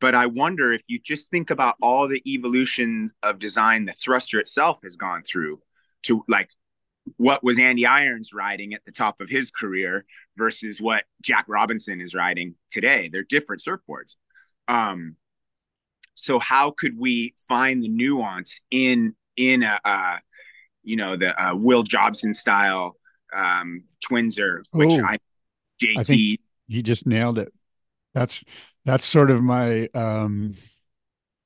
[0.00, 4.38] But I wonder if you just think about all the evolution of design the thruster
[4.38, 5.60] itself has gone through
[6.04, 6.48] to like
[7.16, 10.04] what was Andy Irons riding at the top of his career
[10.36, 13.08] versus what Jack Robinson is riding today.
[13.10, 14.16] They're different surfboards.
[14.68, 15.16] Um,
[16.20, 20.20] so how could we find the nuance in in a, a
[20.82, 22.96] you know the uh, Will Jobson style
[23.34, 25.18] um, Twinzer, which I
[25.80, 25.98] JT.
[25.98, 27.52] I think you just nailed it.
[28.14, 28.44] That's
[28.84, 30.54] that's sort of my um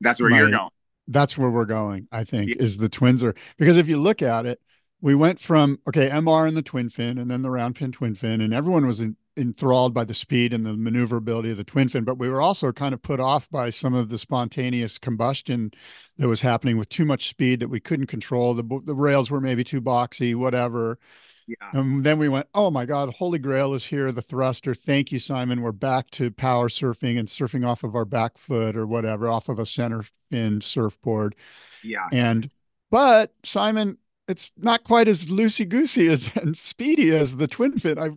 [0.01, 0.71] that's where my, you're going.
[1.09, 2.63] That's where we're going, I think, yeah.
[2.63, 3.37] is the Twinzer.
[3.59, 4.61] Because if you look at it,
[5.01, 8.15] we went from okay, MR and the twin fin and then the round pin twin
[8.15, 11.89] fin, and everyone was in, enthralled by the speed and the maneuverability of the twin
[11.89, 15.73] fin, but we were also kind of put off by some of the spontaneous combustion
[16.19, 18.55] that was happening with too much speed that we couldn't control.
[18.55, 20.99] The the rails were maybe too boxy, whatever.
[21.47, 21.71] Yeah.
[21.73, 24.75] And then we went, oh my God, Holy Grail is here, the thruster.
[24.75, 25.61] Thank you, Simon.
[25.61, 29.49] We're back to power surfing and surfing off of our back foot or whatever, off
[29.49, 31.35] of a center fin surfboard.
[31.83, 32.07] Yeah.
[32.13, 32.51] And
[32.91, 37.99] but Simon, it's not quite as loosey goosey as and speedy as the twin fin.
[37.99, 38.11] I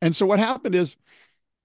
[0.00, 0.96] and so what happened is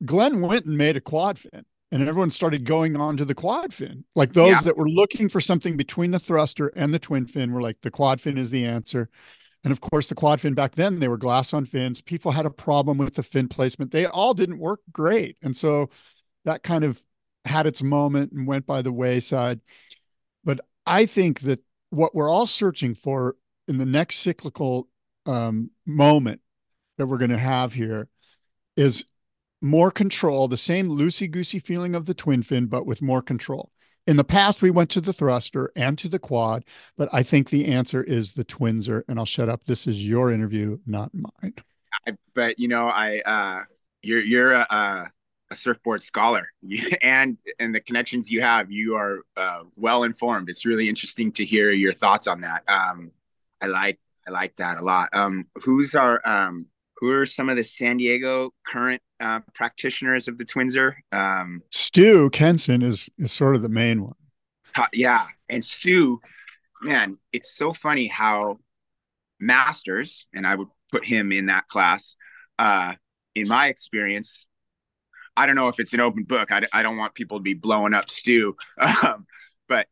[0.05, 3.71] Glenn went and made a quad fin and everyone started going on to the quad
[3.71, 4.03] fin.
[4.15, 4.61] Like those yeah.
[4.61, 7.91] that were looking for something between the thruster and the twin fin were like, the
[7.91, 9.09] quad fin is the answer.
[9.63, 12.01] And of course, the quad fin back then, they were glass on fins.
[12.01, 13.91] People had a problem with the fin placement.
[13.91, 15.37] They all didn't work great.
[15.43, 15.91] And so
[16.45, 17.01] that kind of
[17.45, 19.61] had its moment and went by the wayside.
[20.43, 21.59] But I think that
[21.91, 23.35] what we're all searching for
[23.67, 24.87] in the next cyclical
[25.27, 26.41] um, moment
[26.97, 28.09] that we're going to have here
[28.75, 29.05] is
[29.61, 33.71] more control, the same loosey goosey feeling of the twin fin, but with more control.
[34.05, 36.65] In the past, we went to the thruster and to the quad,
[36.97, 39.03] but I think the answer is the twinzer.
[39.07, 39.63] And I'll shut up.
[39.63, 41.53] This is your interview, not mine.
[42.05, 43.63] I, but you know, I uh,
[44.01, 45.09] you're you're a,
[45.49, 46.49] a surfboard scholar,
[47.01, 50.49] and and the connections you have, you are uh, well informed.
[50.49, 52.63] It's really interesting to hear your thoughts on that.
[52.67, 53.11] Um,
[53.61, 55.09] I like I like that a lot.
[55.13, 56.67] Um, who's our um,
[57.03, 60.93] who are some of the San Diego current uh, practitioners of the Twinzer?
[61.11, 64.15] Um, Stu Kenson is is sort of the main one.
[64.73, 66.21] Uh, yeah, and Stu,
[66.81, 68.59] man, it's so funny how
[69.37, 72.15] masters, and I would put him in that class.
[72.57, 72.93] Uh,
[73.35, 74.47] in my experience,
[75.35, 76.53] I don't know if it's an open book.
[76.53, 78.55] I, I don't want people to be blowing up Stu,
[79.03, 79.25] um,
[79.67, 79.87] but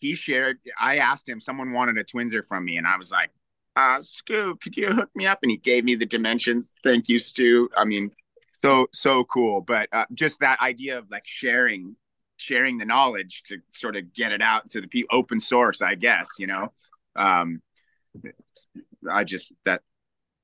[0.00, 0.56] he shared.
[0.80, 1.38] I asked him.
[1.38, 3.28] Someone wanted a Twinzer from me, and I was like,
[3.76, 5.40] uh, Stu, could you hook me up?
[5.42, 6.74] And he gave me the dimensions.
[6.82, 7.68] Thank you, Stu.
[7.76, 8.10] I mean,
[8.50, 9.60] so so cool.
[9.60, 11.94] But uh, just that idea of like sharing,
[12.38, 15.94] sharing the knowledge to sort of get it out to the people, open source, I
[15.94, 16.28] guess.
[16.38, 16.72] You know,
[17.14, 17.60] um,
[19.10, 19.82] I just that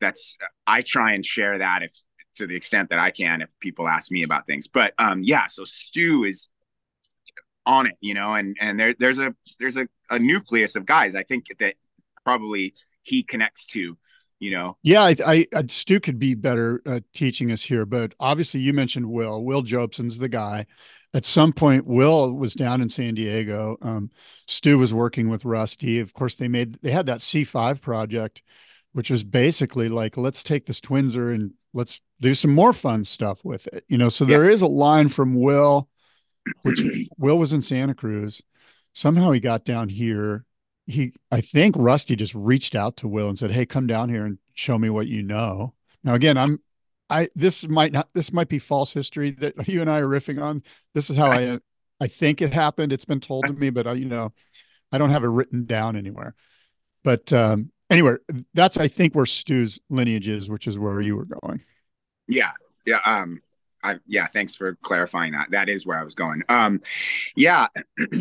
[0.01, 1.93] that's I try and share that if
[2.35, 4.69] to the extent that I can if people ask me about things.
[4.69, 6.51] But um, yeah, so Stu is
[7.65, 11.15] on it, you know, and and there there's a there's a, a nucleus of guys
[11.15, 11.77] I think that
[12.25, 13.97] probably he connects to
[14.43, 14.77] you know?
[14.83, 18.73] Yeah i, I, I stu could be better uh, teaching us here but obviously you
[18.73, 19.45] mentioned will.
[19.45, 20.67] Will jobson's the guy.
[21.15, 23.77] At some point will was down in san diego.
[23.83, 24.11] Um,
[24.49, 26.01] stu was working with rusty.
[26.01, 28.43] Of course they made they had that c5 project
[28.95, 33.45] which was basically like let's take this twinzer and let's do some more fun stuff
[33.45, 34.09] with it you know?
[34.09, 34.31] So yeah.
[34.31, 35.89] there is a line from will
[36.63, 36.83] which
[37.17, 38.43] will was in santa cruz.
[38.93, 40.45] Somehow he got down here
[40.87, 44.25] he I think Rusty just reached out to Will and said, "Hey, come down here
[44.25, 45.75] and show me what you know."
[46.05, 46.61] Now again, I'm
[47.09, 50.43] I this might not this might be false history that you and I are riffing
[50.43, 50.63] on.
[50.95, 51.59] This is how I
[52.01, 52.93] I think it happened.
[52.93, 54.33] It's been told to me, but I, you know,
[54.91, 56.35] I don't have it written down anywhere.
[57.05, 58.17] But um anyway,
[58.55, 61.63] that's I think where Stu's lineage is, which is where you were going.
[62.29, 62.53] Yeah.
[62.87, 63.01] Yeah.
[63.05, 63.41] Um
[63.85, 65.51] I yeah, thanks for clarifying that.
[65.51, 66.43] That is where I was going.
[66.49, 66.81] Um
[67.37, 67.69] yeah.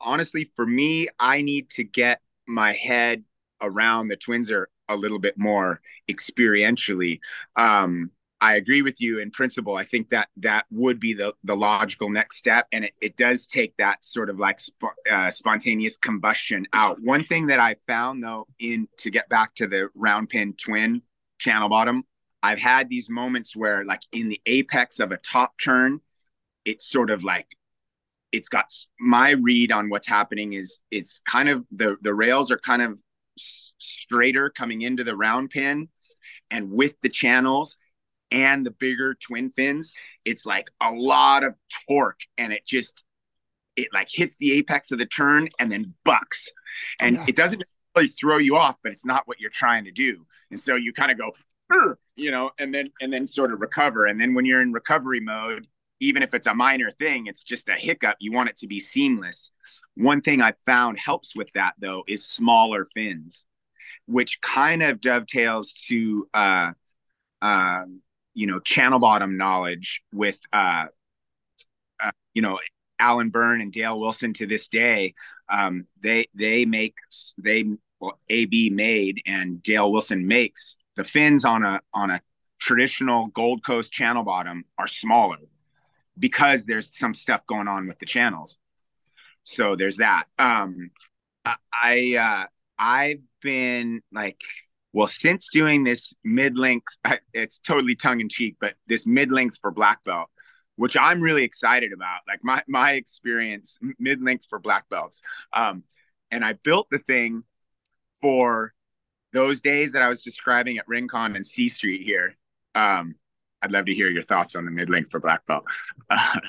[0.00, 3.24] honestly, for me, I need to get my head
[3.60, 5.80] around the Twinzer a little bit more
[6.10, 7.20] experientially.
[7.56, 9.76] Um, I agree with you in principle.
[9.76, 13.46] I think that that would be the the logical next step, and it, it does
[13.46, 17.00] take that sort of like sp- uh, spontaneous combustion out.
[17.02, 21.02] One thing that I found though, in to get back to the round pin twin
[21.38, 22.04] channel bottom,
[22.42, 26.00] I've had these moments where, like in the apex of a top turn,
[26.64, 27.46] it's sort of like
[28.32, 28.66] it's got
[28.98, 32.98] my read on what's happening is it's kind of the the rails are kind of
[33.36, 35.88] straighter coming into the round pin
[36.50, 37.76] and with the channels
[38.30, 39.92] and the bigger twin fins
[40.24, 41.54] it's like a lot of
[41.88, 43.04] torque and it just
[43.80, 46.50] it like hits the apex of the turn and then bucks.
[47.00, 47.24] Oh, and yeah.
[47.28, 47.62] it doesn't
[47.96, 50.26] really throw you off, but it's not what you're trying to do.
[50.50, 51.32] And so you kind of go,
[52.16, 54.06] you know, and then and then sort of recover.
[54.06, 55.66] And then when you're in recovery mode,
[56.00, 58.16] even if it's a minor thing, it's just a hiccup.
[58.20, 59.52] You want it to be seamless.
[59.94, 63.46] One thing I found helps with that though is smaller fins,
[64.06, 66.72] which kind of dovetails to uh,
[67.42, 68.00] um,
[68.34, 70.86] you know channel bottom knowledge with uh,
[72.02, 72.58] uh, you know
[72.98, 75.14] Alan Byrne and Dale Wilson to this day.
[75.50, 76.96] Um, they they make
[77.36, 77.64] they
[78.00, 82.22] well, AB made and Dale Wilson makes the fins on a on a
[82.58, 85.36] traditional Gold Coast channel bottom are smaller
[86.18, 88.58] because there's some stuff going on with the channels.
[89.42, 90.24] So there's that.
[90.38, 90.90] Um,
[91.72, 92.46] I uh,
[92.78, 94.40] I've been like
[94.92, 96.96] well since doing this mid length.
[97.32, 100.28] It's totally tongue in cheek, but this mid length for black belt,
[100.76, 102.20] which I'm really excited about.
[102.28, 105.22] Like my my experience mid length for black belts.
[105.52, 105.84] Um,
[106.30, 107.44] and I built the thing
[108.20, 108.74] for
[109.32, 112.36] those days that I was describing at Rincon and C Street here.
[112.74, 113.14] Um,
[113.62, 115.64] I'd love to hear your thoughts on the mid length for black belt.
[116.08, 116.40] Uh,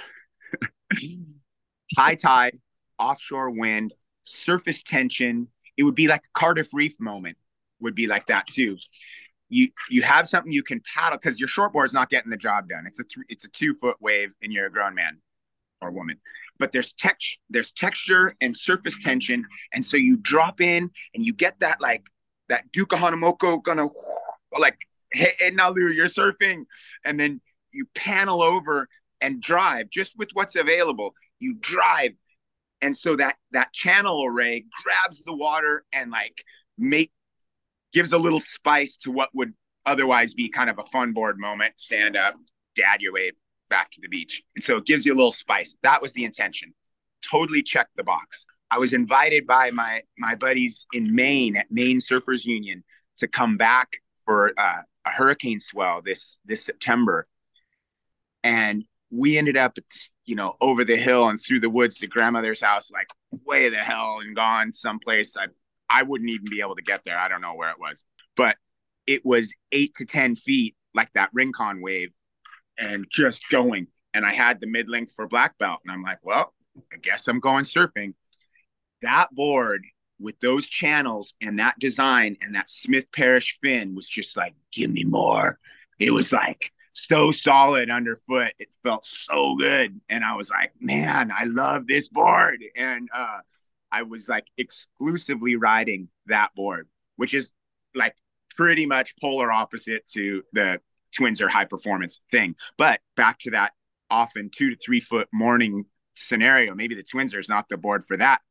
[1.97, 2.59] high tide,
[2.97, 3.93] offshore wind,
[4.23, 5.47] surface tension.
[5.77, 7.37] It would be like a Cardiff Reef moment.
[7.79, 8.77] Would be like that too.
[9.49, 12.69] You you have something you can paddle because your shortboard is not getting the job
[12.69, 12.85] done.
[12.85, 15.17] It's a th- it's a two foot wave, and you're a grown man
[15.81, 16.17] or woman.
[16.59, 21.33] But there's text there's texture and surface tension, and so you drop in and you
[21.33, 22.03] get that like
[22.49, 23.87] that Duke of Kahanamoku gonna
[24.57, 24.77] like
[25.11, 26.65] hey, hey Nalu, you're surfing,
[27.05, 27.41] and then
[27.71, 28.87] you panel over
[29.19, 31.13] and drive just with what's available.
[31.39, 32.11] You drive,
[32.81, 36.43] and so that that channel array grabs the water and like
[36.77, 37.11] make
[37.93, 39.53] gives a little spice to what would
[39.85, 41.73] otherwise be kind of a fun board moment.
[41.77, 42.35] Stand up,
[42.75, 43.33] dad your wave
[43.69, 45.77] back to the beach, and so it gives you a little spice.
[45.83, 46.73] That was the intention.
[47.29, 48.45] Totally checked the box.
[48.69, 52.83] I was invited by my my buddies in Maine at Maine Surfers Union
[53.17, 53.89] to come back
[54.25, 57.27] for uh, a hurricane swell this this September,
[58.43, 59.77] and we ended up,
[60.25, 63.09] you know, over the hill and through the woods to grandmother's house, like
[63.45, 65.35] way the hell and gone someplace.
[65.37, 65.47] I
[65.89, 67.17] I wouldn't even be able to get there.
[67.17, 68.55] I don't know where it was, but
[69.07, 72.11] it was eight to ten feet, like that Rincon wave,
[72.77, 73.87] and just going.
[74.13, 76.53] And I had the mid length for black belt, and I'm like, well,
[76.93, 78.13] I guess I'm going surfing.
[79.01, 79.83] That board
[80.21, 84.91] with those channels and that design and that Smith Parish fin was just like, give
[84.91, 85.59] me more.
[85.99, 88.53] It was like so solid underfoot.
[88.59, 89.99] It felt so good.
[90.09, 92.63] And I was like, man, I love this board.
[92.75, 93.39] And uh,
[93.91, 97.51] I was like exclusively riding that board, which is
[97.95, 98.15] like
[98.55, 100.79] pretty much polar opposite to the
[101.17, 102.55] Twinzer high performance thing.
[102.77, 103.73] But back to that
[104.09, 108.17] often two to three foot morning scenario, maybe the Twinzer is not the board for
[108.17, 108.41] that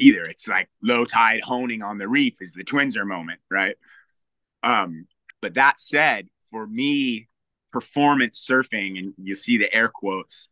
[0.00, 0.24] either.
[0.24, 3.76] It's like low tide honing on the reef is the Twinzer moment, right?
[4.62, 5.06] Um,
[5.40, 7.28] but that said, for me,
[7.72, 10.48] performance surfing, and you see the air quotes,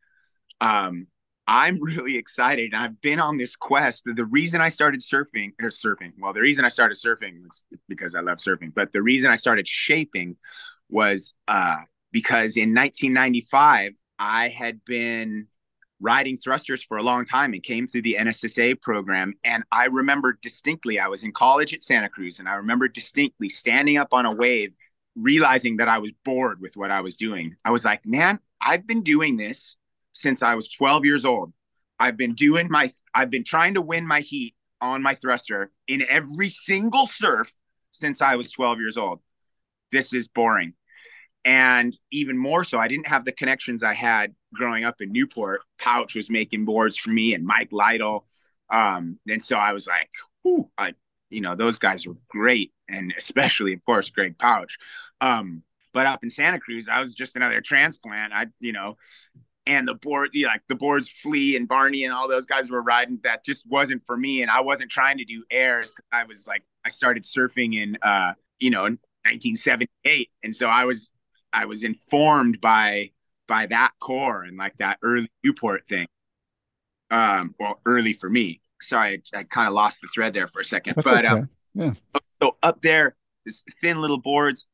[0.60, 1.06] um,
[1.46, 2.72] I'm really excited.
[2.72, 4.04] And I've been on this quest.
[4.04, 8.14] The reason I started surfing or surfing, well, the reason I started surfing was because
[8.14, 10.36] I love surfing, but the reason I started shaping
[10.90, 11.80] was uh,
[12.12, 15.46] because in 1995, I had been
[16.00, 19.34] riding thrusters for a long time and came through the NSSA program.
[19.44, 23.48] And I remember distinctly, I was in college at Santa Cruz, and I remember distinctly
[23.48, 24.72] standing up on a wave,
[25.16, 27.56] realizing that I was bored with what I was doing.
[27.64, 29.76] I was like, man, I've been doing this
[30.12, 31.52] since I was 12 years old.
[31.98, 36.02] I've been doing my, I've been trying to win my heat on my thruster in
[36.08, 37.52] every single surf
[37.90, 39.20] since I was 12 years old.
[39.90, 40.74] This is boring.
[41.44, 45.60] And even more so, I didn't have the connections I had growing up in Newport.
[45.78, 48.26] Pouch was making boards for me and Mike Lytle.
[48.70, 50.10] Um, and so I was like,
[50.42, 50.94] whew, I,
[51.30, 52.72] you know, those guys were great.
[52.88, 54.78] And especially, of course, Greg Pouch.
[55.20, 58.32] Um, but up in Santa Cruz, I was just another transplant.
[58.32, 58.96] I, you know,
[59.66, 62.82] and the board, you like the boards, Flea and Barney and all those guys were
[62.82, 63.20] riding.
[63.22, 64.42] That just wasn't for me.
[64.42, 65.94] And I wasn't trying to do airs.
[66.10, 70.30] I was like, I started surfing in, uh, you know, 1978.
[70.42, 71.12] And so I was
[71.52, 73.10] I was informed by
[73.48, 76.06] by that core and like that early Newport thing.
[77.10, 78.60] Um, well, early for me.
[78.80, 80.94] Sorry, I, I kind of lost the thread there for a second.
[80.96, 81.28] That's but okay.
[81.28, 81.94] um, yeah.
[82.40, 84.66] So up there, this thin little boards,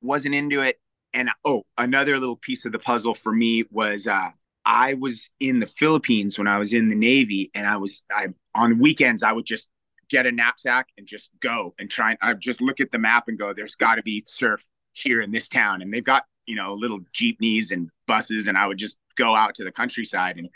[0.00, 0.80] wasn't into it.
[1.12, 4.30] And oh, another little piece of the puzzle for me was uh,
[4.64, 8.28] I was in the Philippines when I was in the Navy, and I was I
[8.54, 9.68] on weekends I would just
[10.08, 13.28] get a knapsack and just go and try and I just look at the map
[13.28, 14.62] and go, there's got to be surf
[14.92, 18.66] here in this town and they've got you know little jeepneys and buses and i
[18.66, 20.48] would just go out to the countryside and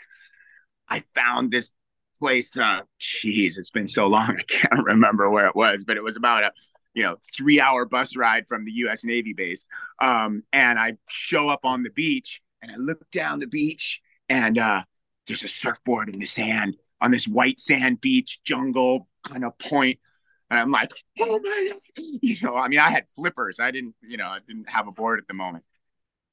[0.87, 1.71] I found this
[2.19, 2.57] place.
[2.57, 6.43] Uh, it's been so long I can't remember where it was, but it was about
[6.43, 6.51] a
[6.93, 9.03] you know three hour bus ride from the U.S.
[9.03, 9.67] Navy base.
[9.99, 14.57] Um, and I show up on the beach and I look down the beach and
[14.57, 14.83] uh,
[15.27, 19.71] there's a surfboard in the sand on this white sand beach jungle kind of point.
[19.71, 19.99] point
[20.49, 22.03] and I'm like, oh my, God.
[22.21, 23.59] you know, I mean, I had flippers.
[23.59, 25.65] I didn't, you know, I didn't have a board at the moment.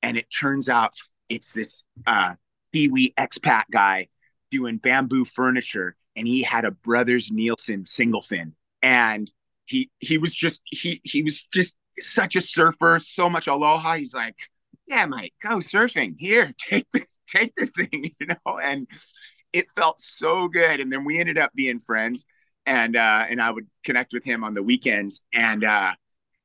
[0.04, 0.92] And it turns out
[1.28, 2.34] it's this uh,
[2.72, 4.08] Pee-wee expat guy
[4.50, 5.96] doing bamboo furniture.
[6.14, 8.54] And he had a Brothers Neilsen single fin.
[8.82, 9.30] And
[9.64, 13.96] he, he was just, he, he was just such a surfer, so much aloha.
[13.96, 14.36] He's like,
[14.86, 16.52] yeah, Mike, go surfing here.
[16.68, 17.88] Take, the, take this thing,
[18.20, 18.58] you know?
[18.62, 18.86] And
[19.54, 20.80] it felt so good.
[20.80, 22.26] And then we ended up being friends
[22.66, 25.92] and uh, and I would connect with him on the weekends and uh,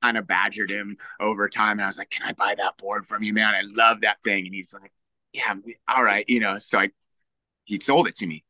[0.02, 1.74] kind of badgered him over time.
[1.74, 3.56] And I was like, "Can I buy that board from you, man?
[3.56, 4.91] I love that thing." And he's like,
[5.34, 5.56] "Yeah,
[5.88, 6.60] all right," you know.
[6.60, 6.89] So I
[7.66, 8.43] he sold it to me.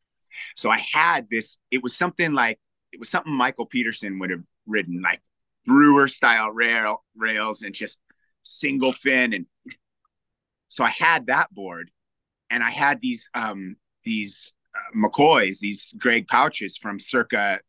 [0.56, 1.58] So I had this.
[1.72, 2.60] It was something like
[2.92, 5.22] it was something Michael Peterson would have ridden, like
[5.66, 8.02] brewer style rail rails and just
[8.44, 9.46] single fin and
[10.70, 11.92] so I had that board
[12.50, 14.54] and I had these um these
[14.96, 17.60] McCoys, these Greg pouches from circa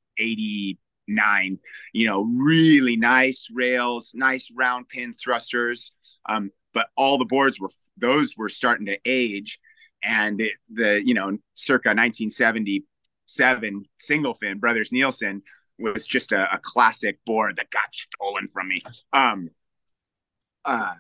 [1.11, 1.59] 89,
[1.93, 5.93] you know, really nice rails, nice round pin thrusters.
[6.29, 9.59] Um, but all the boards were, those were starting to age.
[10.03, 15.43] And it, the, you know, circa 1977 single fin Brothers Neilsen
[15.79, 18.83] was just a, a classic board that got stolen from me.
[19.13, 19.51] Um,
[20.65, 20.95] uh,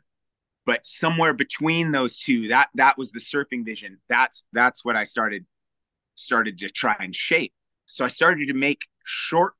[0.67, 3.99] but somewhere between those two, that that was the surfing vision.
[4.09, 5.45] That's that's what I started
[6.15, 7.53] started to try and shape.
[7.87, 9.55] So I started to make short,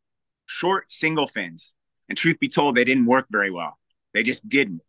[0.51, 1.73] short single fins.
[2.09, 3.79] And truth be told, they didn't work very well.
[4.13, 4.83] They just didn't.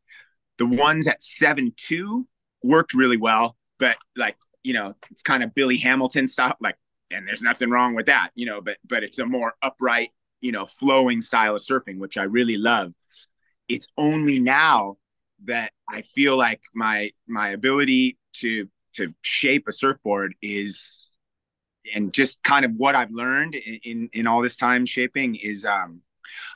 [0.58, 2.28] The ones at seven two
[2.64, 6.78] worked really well, but like, you know, it's kind of Billy Hamilton style, like,
[7.12, 10.10] and there's nothing wrong with that, you know, but but it's a more upright,
[10.40, 12.94] you know, flowing style of surfing, which I really love.
[13.68, 14.98] It's only now
[15.46, 21.11] that I feel like my my ability to to shape a surfboard is
[21.96, 25.66] and just kind of what I've learned in, in, in all this time shaping is
[25.66, 26.02] um,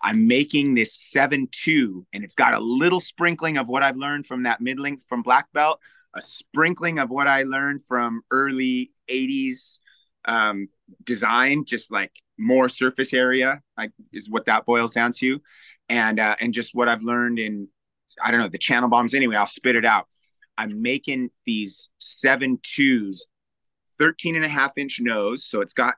[0.02, 4.28] I'm making this seven two, and it's got a little sprinkling of what I've learned
[4.28, 5.80] from that mid length from black belt,
[6.16, 9.80] a sprinkling of what I learned from early '80s
[10.26, 10.70] um,
[11.04, 15.42] design, just like more surface area, like is what that boils down to,
[15.90, 17.68] and uh, and just what I've learned in
[18.24, 19.14] I don't know the channel bottoms.
[19.14, 20.08] Anyway, I'll spit it out.
[20.58, 23.26] I'm making these seven twos
[23.98, 25.46] 13 and a half inch nose.
[25.46, 25.96] So it's got,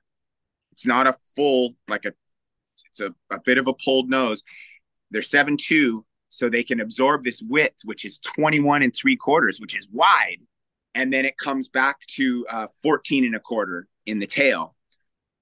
[0.72, 2.14] it's not a full, like a,
[2.74, 4.44] it's a, a bit of a pulled nose.
[5.12, 9.60] They're seven two, so they can absorb this width, which is 21 and three quarters,
[9.60, 10.38] which is wide.
[10.94, 14.76] And then it comes back to uh, 14 and a quarter in the tail.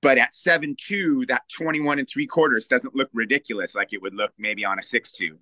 [0.02, 4.14] But at seven two, that 21 and three quarters doesn't look ridiculous like it would
[4.14, 5.40] look maybe on a six two.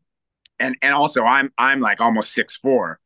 [0.60, 3.00] And and also I'm I'm like almost six four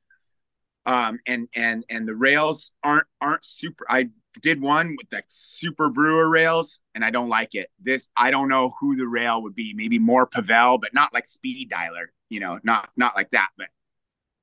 [0.87, 3.85] um, and and and the rails aren't aren't super.
[3.89, 4.09] I
[4.41, 7.69] did one with like super brewer rails, and I don't like it.
[7.79, 9.73] This I don't know who the rail would be.
[9.75, 12.07] Maybe more Pavel, but not like Speed Dialer.
[12.29, 13.49] You know, not not like that.
[13.57, 13.67] But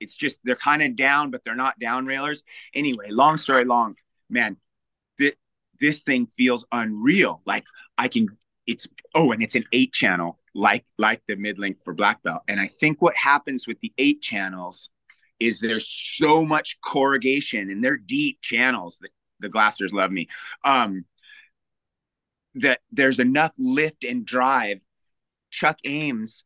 [0.01, 2.45] it's just they're kind of down, but they're not down railers.
[2.75, 3.97] Anyway, long story long,
[4.29, 4.59] man.
[5.19, 5.37] Th-
[5.81, 7.41] this thing feels unreal.
[7.47, 7.65] Like
[7.97, 8.29] I can.
[8.67, 12.43] It's oh, and it's an eight channel, like like the mid length for black belt.
[12.49, 14.91] And I think what happens with the eight channels
[15.47, 20.29] is there's so much corrugation and they're deep channels that the glassers love me.
[20.65, 21.05] Um
[22.57, 24.81] that there's enough lift and drive.
[25.51, 26.45] Chuck ames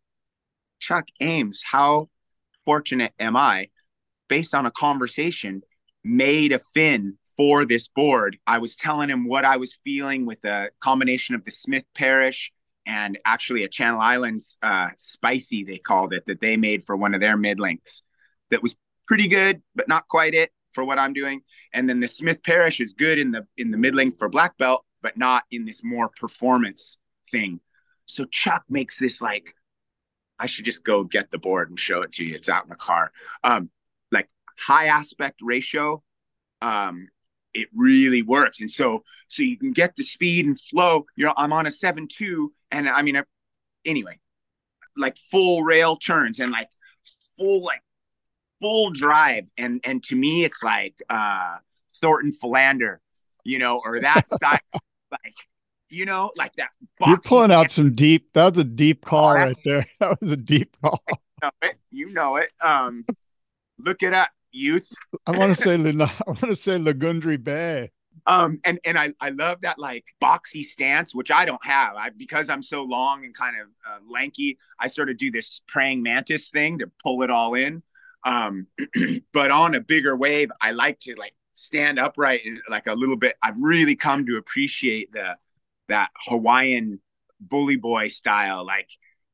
[0.78, 2.08] chuck ames how
[2.64, 3.68] fortunate am i?
[4.28, 5.62] Based on a conversation
[6.04, 10.42] made a fin for this board i was telling him what i was feeling with
[10.44, 12.52] a combination of the smith parish
[12.86, 17.14] and actually a channel islands uh, spicy they called it that they made for one
[17.14, 18.02] of their mid lengths
[18.50, 18.76] that was
[19.08, 21.40] pretty good, but not quite it for what I'm doing.
[21.72, 24.56] And then the Smith Parish is good in the in the mid length for black
[24.58, 26.98] belt, but not in this more performance
[27.30, 27.60] thing.
[28.06, 29.54] So Chuck makes this like,
[30.38, 32.34] I should just go get the board and show it to you.
[32.34, 33.10] It's out in the car.
[33.42, 33.70] Um,
[34.12, 34.28] like
[34.58, 36.02] high aspect ratio.
[36.62, 37.08] Um,
[37.54, 38.60] it really works.
[38.60, 41.06] And so so you can get the speed and flow.
[41.16, 43.24] You know, I'm on a seven two, and I mean, I,
[43.84, 44.18] anyway,
[44.96, 46.68] like full rail turns and like
[47.36, 47.82] full like
[48.60, 49.48] full drive.
[49.56, 51.56] And and to me, it's like uh
[52.00, 52.98] Thornton Fallander,
[53.44, 54.58] you know, or that style,
[55.10, 55.34] like
[55.90, 56.70] you know, like that.
[57.06, 58.32] You're pulling out some deep.
[58.34, 59.86] That was a deep call oh, right there.
[60.00, 61.02] That was a deep call.
[61.08, 61.76] You know it.
[61.90, 62.50] You know it.
[62.60, 63.06] Um,
[63.78, 64.92] look it up, youth.
[65.26, 67.90] I want to say I want to say Lagundri Bay.
[68.26, 71.94] um, and and I I love that like boxy stance, which I don't have.
[71.96, 75.62] I because I'm so long and kind of uh, lanky, I sort of do this
[75.68, 77.82] praying mantis thing to pull it all in.
[78.24, 78.66] Um,
[79.32, 83.16] but on a bigger wave, I like to like stand upright and like a little
[83.16, 83.34] bit.
[83.42, 85.36] I've really come to appreciate the
[85.88, 87.00] that Hawaiian
[87.40, 88.88] bully boy style, like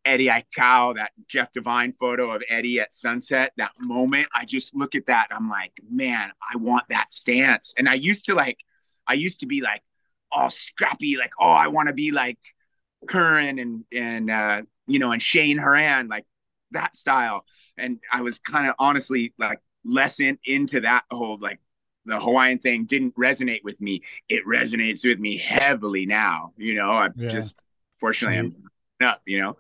[0.05, 4.95] Eddie Aikau, that Jeff Devine photo of Eddie at sunset, that moment, I just look
[4.95, 5.29] at that.
[5.31, 7.75] I'm like, man, I want that stance.
[7.79, 8.59] And I used to like,
[9.07, 9.83] I used to be like,
[10.31, 12.39] all scrappy, like, oh, I want to be like
[13.09, 16.25] Curren and and uh, you know, and Cheyne Horan, like
[16.73, 17.45] that style.
[17.77, 21.61] And I was kind of honestly like less in, into that whole like
[22.07, 24.03] the Hawaiian thing didn't resonate with me.
[24.29, 26.53] It resonates with me heavily now.
[26.57, 27.29] You know, I yeah.
[27.29, 27.59] just
[27.99, 28.57] fortunately I'm
[29.07, 29.57] up, you know.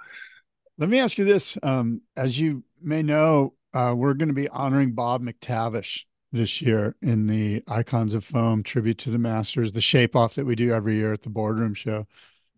[0.76, 1.56] Let me ask you this.
[1.62, 6.96] Um, as you may know, uh, we're going to be honoring Bob McTavish this year
[7.00, 10.72] in the Icons of Foam tribute to the Masters, the shape off that we do
[10.72, 12.06] every year at the boardroom show.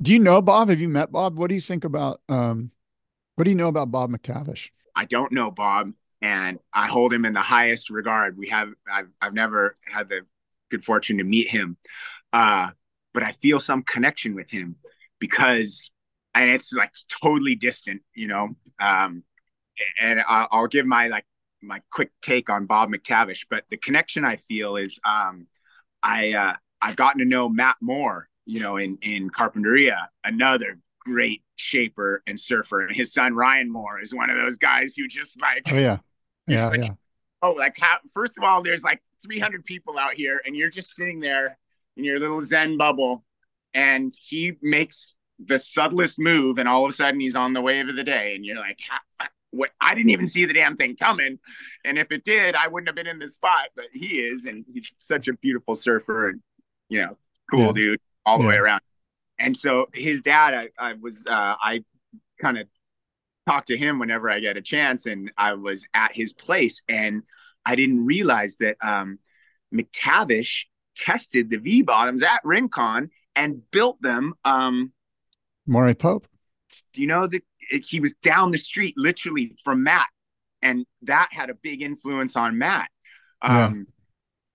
[0.01, 0.71] Do you know Bob?
[0.71, 1.39] Have you met Bob?
[1.39, 2.71] What do you think about um,
[3.37, 4.71] what do you know about Bob McTavish?
[4.95, 8.37] I don't know Bob, and I hold him in the highest regard.
[8.37, 10.23] We have I've I've never had the
[10.71, 11.77] good fortune to meet him,
[12.33, 12.71] uh,
[13.15, 14.77] but I feel some connection with him
[15.21, 15.93] because
[16.35, 18.57] and it's like totally distant, you know.
[18.79, 19.23] Um,
[20.01, 21.27] and I'll, I'll give my like
[21.63, 25.47] my quick take on Bob McTavish, but the connection I feel is um,
[26.03, 31.43] I uh, I've gotten to know Matt Moore, you know, in in Carpinteria, another great
[31.57, 35.41] shaper and surfer, and his son Ryan Moore is one of those guys who just
[35.41, 35.99] like oh yeah
[36.47, 36.91] yeah like, yeah
[37.43, 40.95] oh like how, first of all there's like 300 people out here and you're just
[40.95, 41.59] sitting there
[41.97, 43.25] in your little zen bubble
[43.75, 47.89] and he makes the subtlest move, and all of a sudden he's on the wave
[47.89, 48.79] of the day, and you're like,
[49.21, 49.71] uh, what?
[49.81, 51.39] I didn't even see the damn thing coming,
[51.85, 53.69] and if it did, I wouldn't have been in this spot.
[53.75, 56.41] But he is, and he's such a beautiful surfer, and
[56.89, 57.15] you know,
[57.51, 57.73] cool yeah.
[57.73, 58.51] dude all the yeah.
[58.51, 58.81] way around.
[59.39, 61.85] And so his dad, I, I was, uh, I
[62.41, 62.67] kind of
[63.49, 67.23] talk to him whenever I get a chance, and I was at his place, and
[67.65, 69.19] I didn't realize that um,
[69.75, 70.65] McTavish
[70.97, 74.93] tested the V bottoms at Rincon and built them um,
[75.67, 76.27] Morey-Pope.
[76.93, 80.09] Do you know that he was down the street literally from Matt?
[80.63, 82.89] And that had a big influence on Matt.
[83.43, 83.87] Um,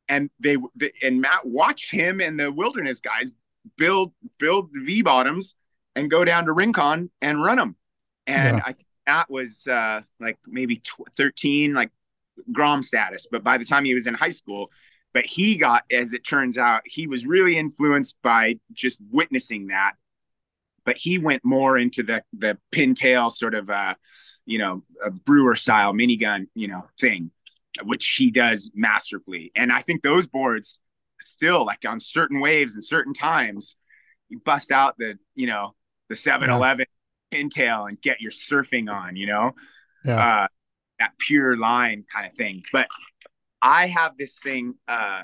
[0.10, 0.16] yeah.
[0.16, 3.34] and they, the, and Matt watched him and the wilderness guys
[3.78, 5.56] build build the V bottoms
[5.96, 7.76] and go down to Rincon and run them.
[8.28, 8.64] And yeah.
[8.66, 8.76] I
[9.08, 11.90] that was uh, like maybe tw- 13, like
[12.52, 13.28] Grom status.
[13.30, 14.70] But by the time he was in high school,
[15.12, 19.94] but he got, as it turns out, he was really influenced by just witnessing that
[20.86, 23.94] but he went more into the the pintail sort of uh
[24.46, 27.32] you know a brewer style minigun you know thing
[27.84, 30.80] which he does masterfully and i think those boards
[31.22, 33.76] still like on certain waves and certain times
[34.30, 35.76] you bust out the you know
[36.10, 36.86] the 7-eleven
[37.32, 37.40] yeah.
[37.40, 39.52] pintail and get your surfing on you know
[40.06, 40.44] yeah.
[40.44, 40.48] uh
[41.00, 42.88] that pure line kind of thing but
[43.62, 45.24] i have this thing uh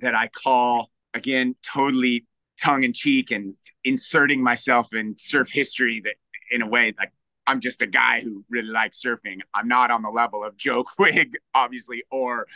[0.00, 2.26] that i call again totally
[2.60, 3.54] tongue in cheek and
[3.84, 6.14] inserting myself in surf history that
[6.50, 7.12] in a way like
[7.46, 9.40] I'm just a guy who really likes surfing.
[9.54, 12.46] I'm not on the level of Joe Quigg, obviously, or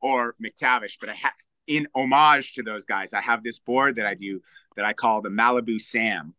[0.00, 1.32] or McTavish, but I have
[1.70, 4.42] in homage to those guys, I have this board that I do
[4.76, 6.34] that I call the Malibu Sam.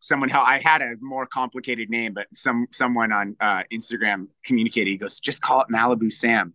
[0.00, 4.90] Someone I had a more complicated name, but some someone on uh, Instagram communicated.
[4.90, 6.54] He goes, "Just call it Malibu Sam."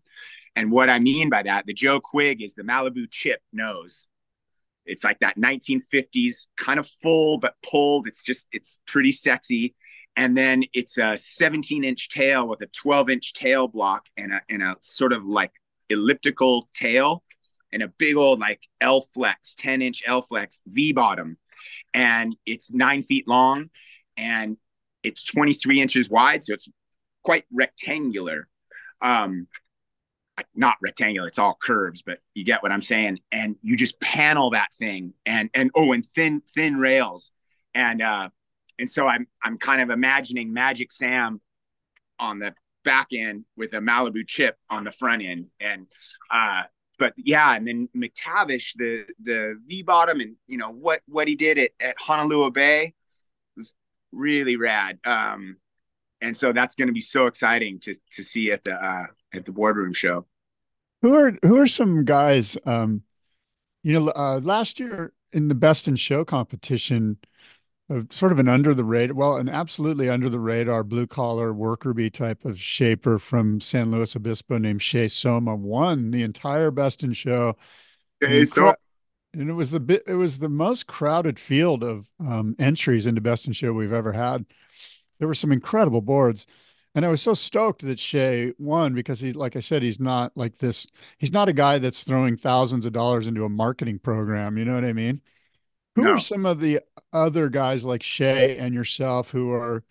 [0.56, 4.08] And what I mean by that, the Joe Quigg is the Malibu chip nose,
[4.86, 8.08] it's like that 1950s kind of full but pulled.
[8.08, 9.76] It's just it's pretty sexy.
[10.16, 14.42] And then it's a 17 inch tail with a 12 inch tail block and a
[14.50, 15.52] and a sort of like
[15.90, 17.24] elliptical tail
[17.76, 21.38] and a big old like L flex, 10 inch L flex V bottom.
[21.94, 23.70] And it's nine feet long
[24.18, 24.58] and
[25.04, 26.44] it's 23 inches wide.
[26.44, 26.70] So it's
[27.24, 28.48] quite rectangular.
[29.02, 29.48] Um,
[30.54, 34.50] not rectangular it's all curves but you get what i'm saying and you just panel
[34.50, 37.32] that thing and and oh and thin thin rails
[37.74, 38.28] and uh
[38.78, 41.40] and so i'm i'm kind of imagining magic sam
[42.20, 42.54] on the
[42.84, 45.88] back end with a malibu chip on the front end and
[46.30, 46.64] uh
[46.98, 51.36] but yeah and then mctavish the the v bottom and you know what what he
[51.36, 52.94] did at, at honolulu bay
[53.56, 53.76] was
[54.12, 55.58] really rad um
[56.22, 59.46] and so that's going to be so exciting to to see at the uh at
[59.46, 60.26] the boardroom show.
[61.02, 62.58] Who are who are some guys?
[62.66, 63.04] Um,
[63.84, 67.18] you know, uh, last year in the best in show competition,
[67.90, 71.54] uh, sort of an under the radar, well, an absolutely under the radar blue collar
[71.54, 76.72] worker bee type of shaper from San Luis Obispo named Shea Soma won the entire
[76.72, 77.56] best in show.
[78.22, 78.44] Hey,
[79.34, 80.04] and it was the bit.
[80.08, 84.14] It was the most crowded field of um, entries into Best in Show we've ever
[84.14, 84.46] had.
[85.20, 86.46] There were some incredible boards,
[86.94, 90.32] and I was so stoked that Shay won because he, like I said, he's not
[90.36, 90.88] like this.
[91.18, 94.58] He's not a guy that's throwing thousands of dollars into a marketing program.
[94.58, 95.22] You know what I mean?
[95.96, 96.12] Who no.
[96.12, 96.82] are some of the
[97.14, 99.84] other guys like Shay and yourself who are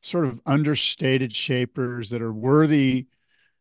[0.00, 3.06] sort of understated shapers that are worthy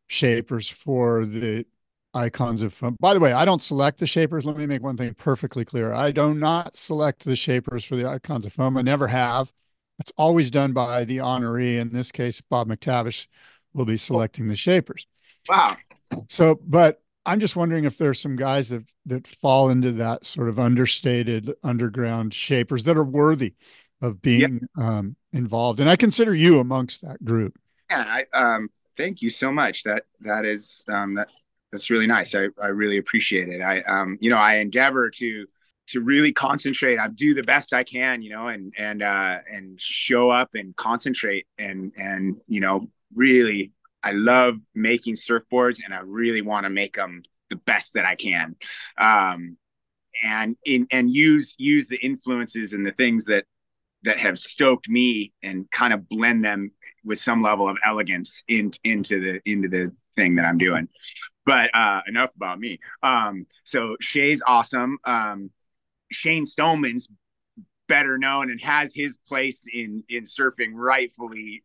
[0.08, 1.66] shapers for the
[2.14, 2.96] icons of foam.
[3.00, 4.46] By the way, I don't select the shapers.
[4.46, 5.94] Let me make one thing perfectly clear.
[5.94, 8.78] I do not select the shapers for the icons of foam.
[8.78, 9.54] I never have.
[10.00, 11.78] It's always done by the honoree.
[11.78, 13.28] In this case, Bob McTavish
[13.74, 13.98] will be oh.
[13.98, 15.06] selecting the shapers.
[15.48, 15.78] Wow.
[16.30, 20.50] So, but I'm just wondering if there's some guys that that fall into that sort
[20.50, 23.54] of understated underground shapers that are worthy
[24.02, 24.84] of being yep.
[24.84, 25.80] um, involved.
[25.80, 27.60] And I consider you amongst that group.
[27.92, 29.84] Yeah, I um thank you so much.
[29.84, 31.30] That that is um that
[31.72, 32.34] that's really nice.
[32.34, 33.62] I, I really appreciate it.
[33.62, 35.46] I um you know I endeavor to
[35.90, 36.98] to really concentrate.
[36.98, 40.76] I do the best I can, you know, and and uh and show up and
[40.76, 43.72] concentrate and and you know really
[44.04, 48.16] I love making surfboards and I really want to make them the best that I
[48.16, 48.56] can.
[48.98, 49.58] Um
[50.24, 53.46] and in and use use the influences and the things that
[54.04, 56.72] that have stoked me and kind of blend them
[57.04, 60.88] with some level of elegance in, into the into the thing that I'm doing.
[61.46, 62.80] But uh, enough about me.
[63.02, 65.00] Um, so Shay's awesome.
[65.04, 65.52] Um,
[66.12, 67.10] Shane Stoneman's
[67.88, 71.64] better known and has his place in in surfing rightfully,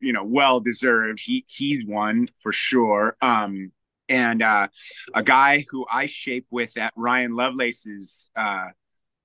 [0.00, 1.20] you know, well deserved.
[1.20, 3.16] He he's won for sure.
[3.20, 3.72] Um,
[4.08, 4.68] and uh,
[5.14, 8.66] a guy who I shape with at Ryan Lovelace's uh,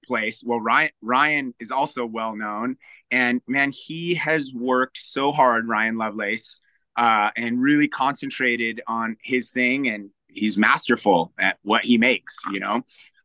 [0.05, 0.43] place.
[0.45, 2.77] Well, Ryan Ryan is also well known,
[3.11, 6.61] and man, he has worked so hard, Ryan Lovelace,
[6.95, 12.37] uh, and really concentrated on his thing, and he's masterful at what he makes.
[12.51, 12.81] You know,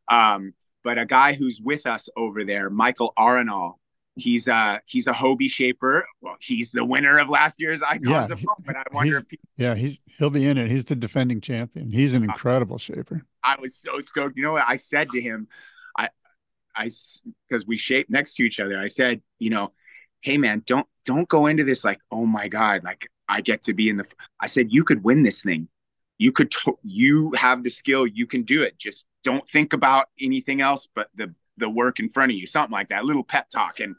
[0.09, 3.75] um, but a guy who's with us over there, Michael Arenal.
[4.21, 6.07] He's a he's a Hobie shaper.
[6.21, 9.25] Well, he's the winner of last year's Icons yeah, of Foam, but I wonder if
[9.31, 10.71] he, yeah, he's he'll be in it.
[10.71, 11.91] He's the defending champion.
[11.91, 13.25] He's an uh, incredible shaper.
[13.43, 14.37] I was so stoked.
[14.37, 15.49] You know what I said to him?
[15.99, 16.09] I
[16.77, 16.91] I
[17.49, 18.79] because we shaped next to each other.
[18.79, 19.73] I said, you know,
[20.21, 23.75] hey man, don't don't go into this like, oh my god, like I get to
[23.75, 24.07] be in the.
[24.39, 25.69] I said you could win this thing.
[26.19, 26.53] You could.
[26.83, 28.07] You have the skill.
[28.07, 28.79] You can do it.
[28.79, 32.47] Just don't think about anything else but the the work in front of you.
[32.47, 33.03] Something like that.
[33.03, 33.81] A little pep talk.
[33.81, 33.97] And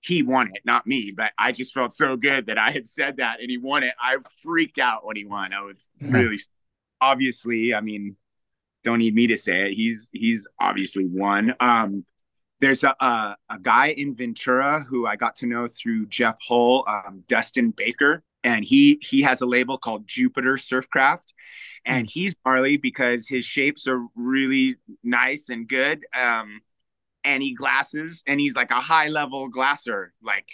[0.00, 1.12] he won it, not me.
[1.16, 3.94] But I just felt so good that I had said that and he won it.
[3.98, 5.52] I freaked out when he won.
[5.52, 6.38] I was really
[7.00, 7.74] obviously.
[7.74, 8.16] I mean,
[8.82, 9.74] don't need me to say it.
[9.74, 11.54] He's he's obviously won.
[11.60, 12.04] Um,
[12.60, 16.84] there's a, a, a guy in Ventura who I got to know through Jeff Hull,
[16.86, 21.32] um, Dustin Baker, and he he has a label called Jupiter Surfcraft,
[21.84, 26.04] and he's gnarly because his shapes are really nice and good.
[26.18, 26.60] Um,
[27.24, 30.46] and he glasses, and he's like a high level glasser, like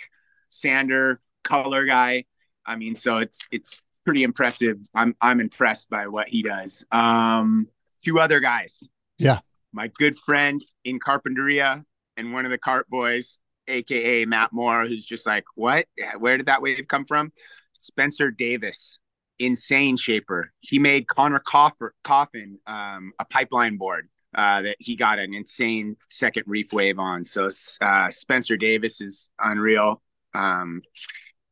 [0.48, 2.24] sander color guy.
[2.64, 4.76] I mean, so it's it's pretty impressive.
[4.94, 6.86] I'm I'm impressed by what he does.
[6.92, 7.66] Um,
[8.04, 8.88] two other guys.
[9.18, 9.40] Yeah.
[9.72, 11.84] My good friend in Carpinteria
[12.16, 15.86] and one of the cart boys, aka Matt Moore, who's just like, what?
[16.18, 17.32] Where did that wave come from?
[17.72, 18.98] Spencer Davis,
[19.40, 20.52] insane shaper.
[20.60, 26.44] He made Conner Coffin um, a pipeline board uh, that he got an insane second
[26.46, 27.24] reef wave on.
[27.24, 27.48] So
[27.80, 30.02] uh, Spencer Davis is unreal.
[30.34, 30.82] Um,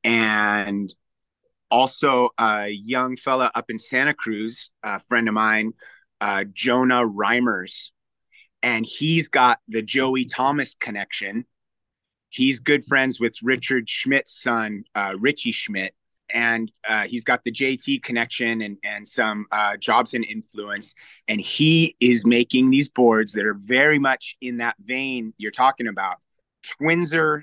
[0.05, 0.93] and
[1.71, 5.73] also a young fella up in Santa Cruz, a friend of mine
[6.21, 7.91] uh, Jonah Reimers,
[8.63, 11.47] and he's got the Joey Thomas connection.
[12.29, 15.95] He's good friends with Richard Schmidt's son, uh, Richie Schmidt,
[16.33, 20.95] and uh, he's got the JT connection and and some uh, Jobson influence.
[21.27, 25.89] And he is making these boards that are very much in that vein you're talking
[25.89, 26.17] about.
[26.81, 27.43] Twinzer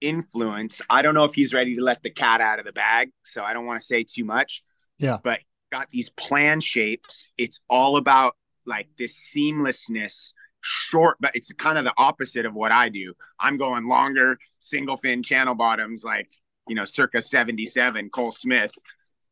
[0.00, 0.80] influence.
[0.88, 3.42] I don't know if he's ready to let the cat out of the bag, so
[3.42, 4.62] I don't want to say too much.
[4.98, 7.28] Yeah, but got these plan shapes.
[7.36, 12.72] It's all about like this seamlessness, short, but it's kind of the opposite of what
[12.72, 13.14] I do.
[13.40, 16.28] I'm going longer, single fin channel bottoms, like,
[16.68, 18.10] you know, circa 77.
[18.10, 18.72] Col Smith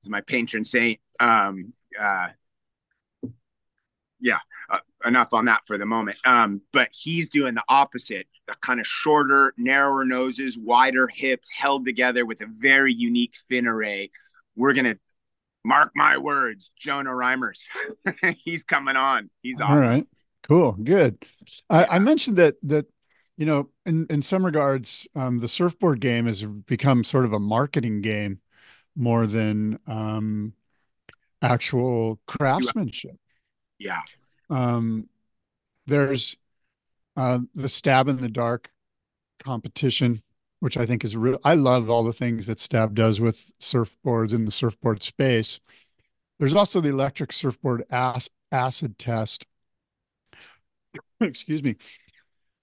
[0.02, 1.00] is my patron saint.
[1.20, 2.28] Um, uh,
[4.20, 4.38] yeah,
[4.70, 6.18] uh, enough on that for the moment.
[6.24, 11.84] Um, but he's doing the opposite, the kind of shorter, narrower noses, wider hips, held
[11.84, 14.10] together with a very unique fin array.
[14.56, 14.96] We're gonna
[15.64, 17.64] mark my words, Jonah Reimers.
[18.44, 19.30] He's coming on.
[19.42, 19.76] He's awesome.
[19.76, 20.06] All right.
[20.48, 20.72] Cool.
[20.72, 21.18] Good.
[21.68, 22.86] I, I mentioned that that
[23.36, 27.40] you know, in in some regards, um, the surfboard game has become sort of a
[27.40, 28.40] marketing game
[28.94, 30.54] more than um,
[31.42, 33.16] actual craftsmanship.
[33.78, 34.00] Yeah.
[34.48, 35.08] Um,
[35.86, 36.36] there's
[37.16, 38.70] uh, the stab in the dark
[39.44, 40.22] competition,
[40.60, 41.38] which I think is real.
[41.44, 45.60] I love all the things that Stab does with surfboards in the surfboard space.
[46.38, 49.46] There's also the electric surfboard acid test.
[51.20, 51.76] Excuse me.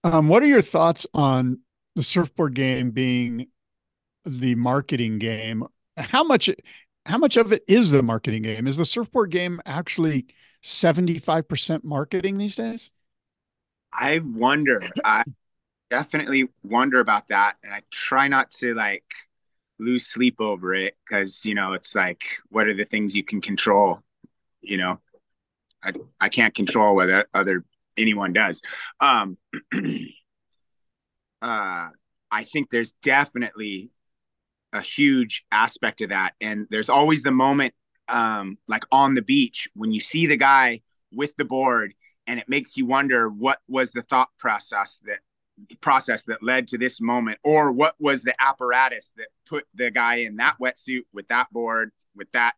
[0.04, 1.60] Um, what are your thoughts on
[1.96, 3.48] the surfboard game being
[4.26, 5.66] the marketing game?
[5.98, 6.50] How much
[7.06, 8.68] how much of it is the marketing game?
[8.68, 10.26] Is the surfboard game actually
[10.64, 12.90] 75% marketing these days?
[13.92, 14.82] I wonder.
[15.04, 15.24] I
[15.90, 17.58] definitely wonder about that.
[17.64, 19.04] And I try not to like
[19.80, 23.42] lose sleep over it because, you know, it's like, what are the things you can
[23.42, 24.02] control?
[24.62, 25.00] You know,
[25.84, 27.66] I, I can't control whether other
[27.98, 28.62] anyone does.
[29.00, 29.38] Um,
[31.42, 31.90] uh,
[32.32, 33.92] I think there's definitely
[34.74, 36.34] a huge aspect of that.
[36.42, 37.74] And there's always the moment,
[38.08, 40.82] um, like on the beach, when you see the guy
[41.12, 41.94] with the board
[42.26, 45.20] and it makes you wonder what was the thought process that
[45.82, 50.16] process that led to this moment or what was the apparatus that put the guy
[50.16, 52.54] in that wetsuit with that board with that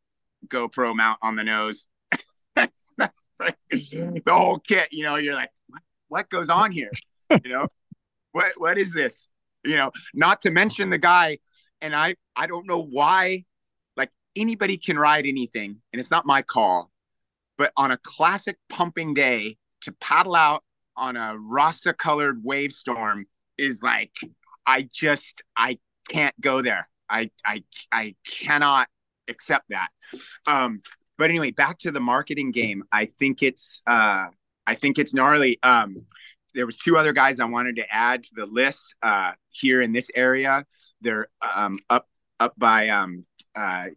[0.48, 1.88] GoPro mount on the nose
[3.70, 6.92] the whole kit you know you're like what, what goes on here
[7.44, 7.68] you know
[8.32, 9.28] what what is this
[9.64, 11.38] you know not to mention the guy
[11.82, 13.46] and I I don't know why
[13.98, 16.92] like anybody can ride anything and it's not my call
[17.58, 20.64] but on a classic pumping day to paddle out
[20.98, 23.26] on a rasta colored Wavestorm
[23.58, 24.12] is like
[24.66, 25.80] I just I
[26.10, 26.88] can't go there.
[27.10, 28.88] I I I cannot
[29.28, 29.90] accept that.
[30.46, 30.80] Um
[31.18, 32.84] but anyway, back to the marketing game.
[32.92, 34.28] I think it's uh
[34.68, 35.60] I think it's gnarly.
[35.64, 36.06] Um
[36.54, 39.94] there was two other guys I wanted to add to the list uh here in
[39.94, 40.66] this area.
[41.02, 42.08] They're um up
[42.40, 43.88] up by um uh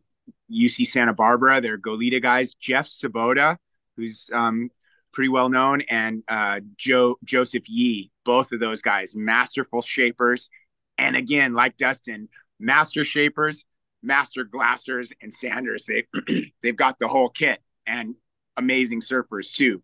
[0.52, 1.60] UC Santa Barbara.
[1.60, 2.54] They're Goleta guys.
[2.54, 3.56] Jeff Sabota,
[3.96, 4.70] who's um,
[5.12, 8.10] pretty well known, and uh, Joe Joseph Yee.
[8.24, 10.48] Both of those guys, masterful shapers,
[10.98, 12.28] and again, like Dustin,
[12.60, 13.64] master shapers,
[14.02, 15.86] master glassers, and sanders.
[15.86, 16.06] They
[16.62, 18.14] they've got the whole kit and
[18.56, 19.82] amazing surfers too.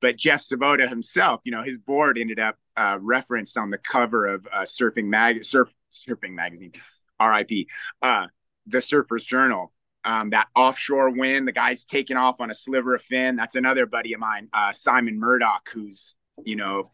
[0.00, 4.26] But Jeff Sabota himself, you know, his board ended up uh, referenced on the cover
[4.26, 6.72] of uh, Surfing Mag Surf Surfing Magazine,
[7.18, 7.68] R.I.P.
[8.02, 8.26] Uh,
[8.66, 9.72] the Surfer's Journal
[10.06, 13.34] um, that offshore wind, the guy's taking off on a sliver of fin.
[13.34, 16.14] That's another buddy of mine, uh, Simon Murdoch, who's,
[16.44, 16.92] you know,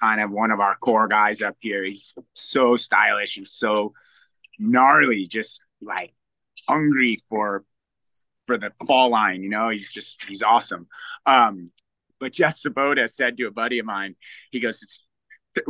[0.00, 1.84] kind of one of our core guys up here.
[1.84, 3.94] He's so stylish and so
[4.60, 6.14] gnarly, just like
[6.68, 7.64] hungry for
[8.44, 9.42] for the fall line.
[9.42, 10.88] You know, he's just he's awesome.
[11.26, 11.70] Um,
[12.18, 14.14] but Jeff Sabota said to a buddy of mine,
[14.50, 15.04] he goes, it's,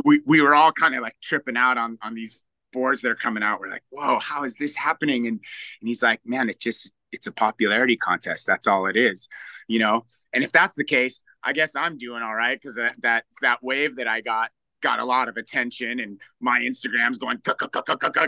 [0.05, 3.15] we we were all kind of like tripping out on on these boards that are
[3.15, 3.59] coming out.
[3.59, 5.27] We're like, whoa, how is this happening?
[5.27, 5.39] And
[5.81, 8.45] and he's like, man, it just it's a popularity contest.
[8.47, 9.27] That's all it is,
[9.67, 10.05] you know.
[10.33, 13.63] And if that's the case, I guess I'm doing all right because that that that
[13.63, 14.51] wave that I got
[14.81, 17.37] got a lot of attention, and my Instagram's going,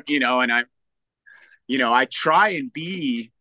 [0.08, 0.42] you know.
[0.42, 0.64] And I,
[1.68, 3.32] you know, I try and be.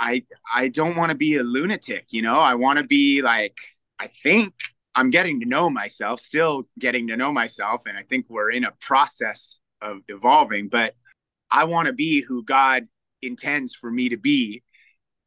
[0.00, 2.38] I I don't want to be a lunatic, you know.
[2.38, 3.56] I want to be like
[3.98, 4.54] I think
[4.94, 8.64] I'm getting to know myself, still getting to know myself, and I think we're in
[8.64, 10.94] a process of evolving, but
[11.50, 12.88] I want to be who God
[13.22, 14.62] intends for me to be.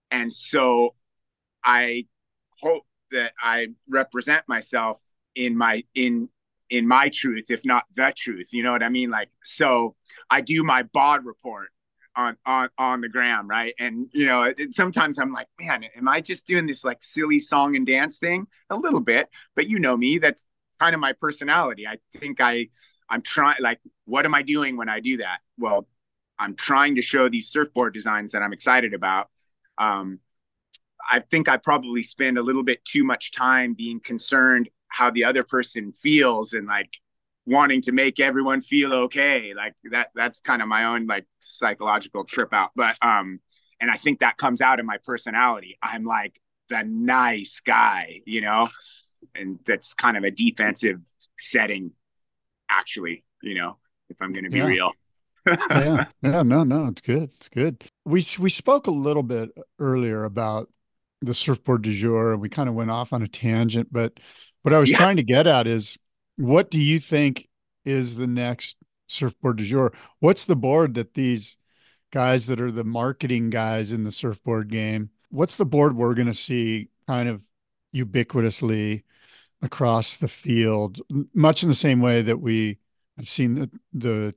[0.10, 0.96] And so
[1.64, 2.08] I
[2.62, 5.02] hope that I represent myself
[5.36, 6.30] in my in
[6.70, 8.54] in my truth, if not the truth.
[8.54, 9.10] You know what I mean?
[9.10, 9.96] Like so
[10.30, 11.70] I do my bod report
[12.16, 13.74] on on on the gram, right?
[13.80, 17.40] And you know, it, sometimes I'm like, man, am I just doing this like silly
[17.40, 18.48] song and dance thing?
[18.70, 20.48] A little bit, but you know me, that's
[20.80, 21.88] kind of my personality.
[21.88, 22.70] I think I
[23.10, 25.40] I'm trying like what am I doing when I do that?
[25.58, 25.88] Well,
[26.40, 29.30] I'm trying to show these surfboard designs that I'm excited about.
[29.78, 30.20] Um,
[31.10, 35.24] I think I probably spend a little bit too much time being concerned how the
[35.24, 36.98] other person feels and like
[37.46, 39.54] wanting to make everyone feel okay.
[39.54, 42.72] Like that that's kind of my own like psychological trip out.
[42.76, 43.40] But um
[43.80, 45.78] and I think that comes out in my personality.
[45.82, 46.40] I'm like
[46.70, 48.70] the nice guy, you know?
[49.36, 51.00] and that's kind of a defensive
[51.38, 51.92] setting
[52.70, 53.78] actually you know
[54.10, 54.66] if i'm going to be yeah.
[54.66, 54.92] real
[55.48, 60.24] yeah yeah no no it's good it's good we we spoke a little bit earlier
[60.24, 60.70] about
[61.22, 64.20] the surfboard du jour and we kind of went off on a tangent but
[64.62, 64.98] what i was yeah.
[64.98, 65.98] trying to get at is
[66.38, 67.48] what do you think
[67.86, 68.78] is the next
[69.08, 71.58] surfboard du jour what's the board that these
[72.12, 76.28] guys that are the marketing guys in the surfboard game what's the board we're going
[76.28, 77.42] to see kind of
[77.96, 79.04] ubiquitously
[79.62, 81.02] across the field,
[81.34, 82.78] much in the same way that we
[83.18, 84.36] have seen the the,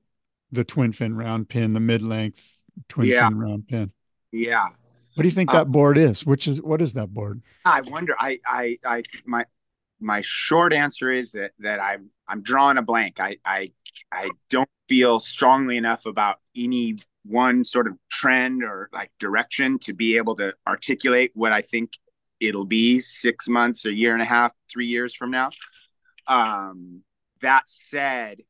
[0.52, 3.28] the twin fin round pin, the mid length twin yeah.
[3.28, 3.92] fin round pin.
[4.32, 4.68] Yeah.
[5.14, 6.26] What do you think that um, board is?
[6.26, 7.40] Which is what is that board?
[7.64, 8.14] I wonder.
[8.18, 9.46] I I I my
[10.00, 13.20] my short answer is that that I'm I'm drawing a blank.
[13.20, 13.72] I I
[14.12, 19.94] I don't feel strongly enough about any one sort of trend or like direction to
[19.94, 21.92] be able to articulate what I think
[22.40, 25.50] it'll be six months, a year and a half, three years from now.
[26.26, 27.02] Um,
[27.40, 28.42] that said,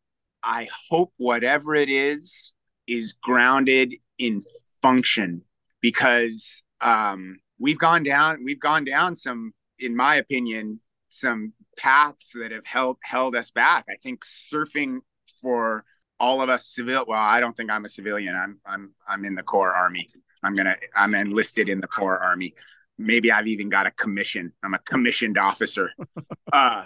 [0.42, 2.52] I hope whatever it is
[2.86, 4.42] is grounded in
[4.82, 5.42] function
[5.80, 10.80] because um, we've gone down we've gone down some, in my opinion,
[11.14, 13.86] some paths that have held held us back.
[13.88, 14.98] I think surfing
[15.40, 15.84] for
[16.18, 18.34] all of us civil well, I don't think I'm a civilian.
[18.34, 20.08] I'm I'm I'm in the Corps Army.
[20.42, 22.54] I'm gonna I'm enlisted in the Corps Army.
[22.98, 24.52] Maybe I've even got a commission.
[24.62, 25.90] I'm a commissioned officer.
[26.52, 26.84] uh,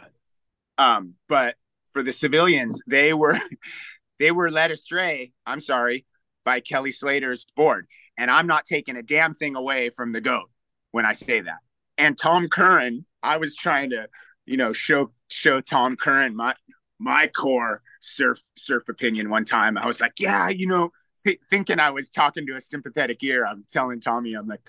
[0.77, 1.57] um, but
[1.93, 3.37] for the civilians, they were
[4.19, 5.33] they were led astray.
[5.47, 6.05] I'm sorry,
[6.45, 7.87] by Kelly Slater's board,
[8.19, 10.51] and I'm not taking a damn thing away from the goat
[10.91, 11.59] when I say that.
[11.97, 14.09] And Tom Curren, I was trying to,
[14.47, 16.55] you know, show show Tom Curren my
[16.99, 19.79] my core surf surf opinion one time.
[19.79, 20.91] I was like, yeah, you know,
[21.25, 23.47] th- thinking I was talking to a sympathetic ear.
[23.47, 24.69] I'm telling Tommy, I'm like,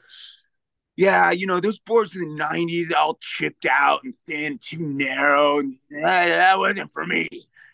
[0.96, 5.60] yeah, you know, those boards in the 90s all chipped out and thin, too narrow.
[5.60, 7.30] And that, that wasn't for me.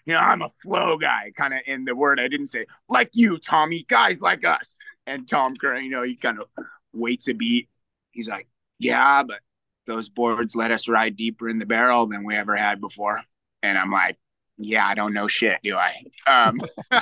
[0.05, 3.09] You know, I'm a flow guy, kind of in the word I didn't say, like
[3.13, 4.77] you, Tommy, guys like us.
[5.07, 6.47] And Tom Curren, you know, he kind of
[6.93, 7.69] waits a beat.
[8.11, 8.47] He's like,
[8.77, 9.39] yeah, but
[9.85, 13.21] those boards let us ride deeper in the barrel than we ever had before.
[13.63, 14.17] And I'm like,
[14.57, 16.03] yeah, I don't know shit, do I?
[16.27, 16.59] Um,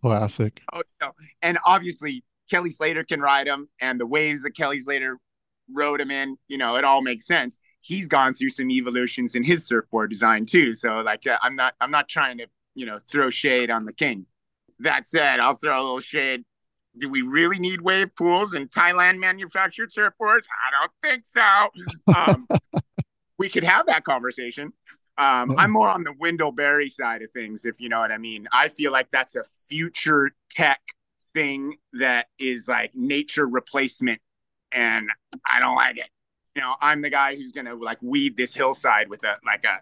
[0.00, 0.60] Classic.
[0.72, 1.12] Oh, no.
[1.42, 5.18] And obviously, Kelly Slater can ride him, and the waves that Kelly Slater
[5.72, 7.58] rode him in, you know, it all makes sense.
[7.80, 10.74] He's gone through some evolutions in his surfboard design too.
[10.74, 13.92] So, like, uh, I'm not, I'm not trying to, you know, throw shade on the
[13.92, 14.26] king.
[14.80, 16.44] That said, I'll throw a little shade.
[16.96, 20.44] Do we really need wave pools and Thailand manufactured surfboards?
[20.50, 22.12] I don't think so.
[22.14, 22.48] Um,
[23.38, 24.72] we could have that conversation.
[25.18, 28.18] Um, I'm more on the Wendell Berry side of things, if you know what I
[28.18, 28.46] mean.
[28.52, 30.80] I feel like that's a future tech
[31.34, 34.20] thing that is like nature replacement,
[34.70, 35.08] and
[35.44, 36.08] I don't like it.
[36.54, 39.80] You know, I'm the guy who's gonna like weed this hillside with a like a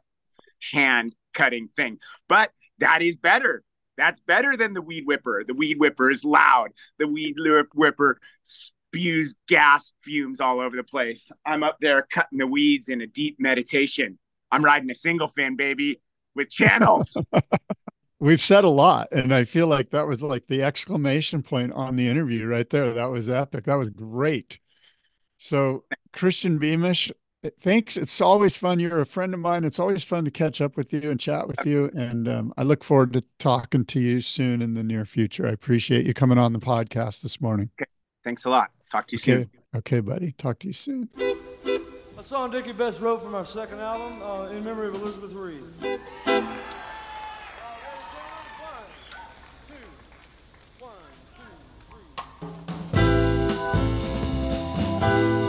[0.75, 1.99] hand cutting thing,
[2.29, 3.63] but that is better.
[3.97, 5.45] That's better than the weed whipper.
[5.47, 6.71] The weed whipper is loud.
[6.99, 7.37] The weed
[7.75, 11.31] whipper spews gas fumes all over the place.
[11.45, 14.19] I'm up there cutting the weeds in a deep meditation
[14.51, 16.01] I'm riding a single fin, baby,
[16.35, 17.17] with channels.
[18.19, 21.97] We've said a lot, and I feel like that was like the exclamation point on
[21.97, 22.95] the interview right there.
[22.95, 23.65] That was epic.
[23.65, 24.59] That was great.
[25.37, 25.85] So,
[26.15, 27.13] Christian Beamish,
[27.61, 27.97] Thanks.
[27.97, 28.80] It's always fun.
[28.80, 29.64] You're a friend of mine.
[29.64, 31.91] It's always fun to catch up with you and chat with you.
[31.95, 35.47] And um, I look forward to talking to you soon in the near future.
[35.47, 37.70] I appreciate you coming on the podcast this morning.
[37.80, 37.89] Okay.
[38.24, 38.70] Thanks a lot.
[38.91, 39.43] Talk to you okay.
[39.43, 39.51] soon.
[39.76, 40.32] Okay, buddy.
[40.32, 41.09] Talk to you soon.
[42.18, 45.62] A song Dickey Betts wrote from our second album, uh, In Memory of Elizabeth Reed.
[45.80, 46.01] One,
[49.68, 49.74] two,
[50.80, 50.93] one,
[55.01, 55.46] two,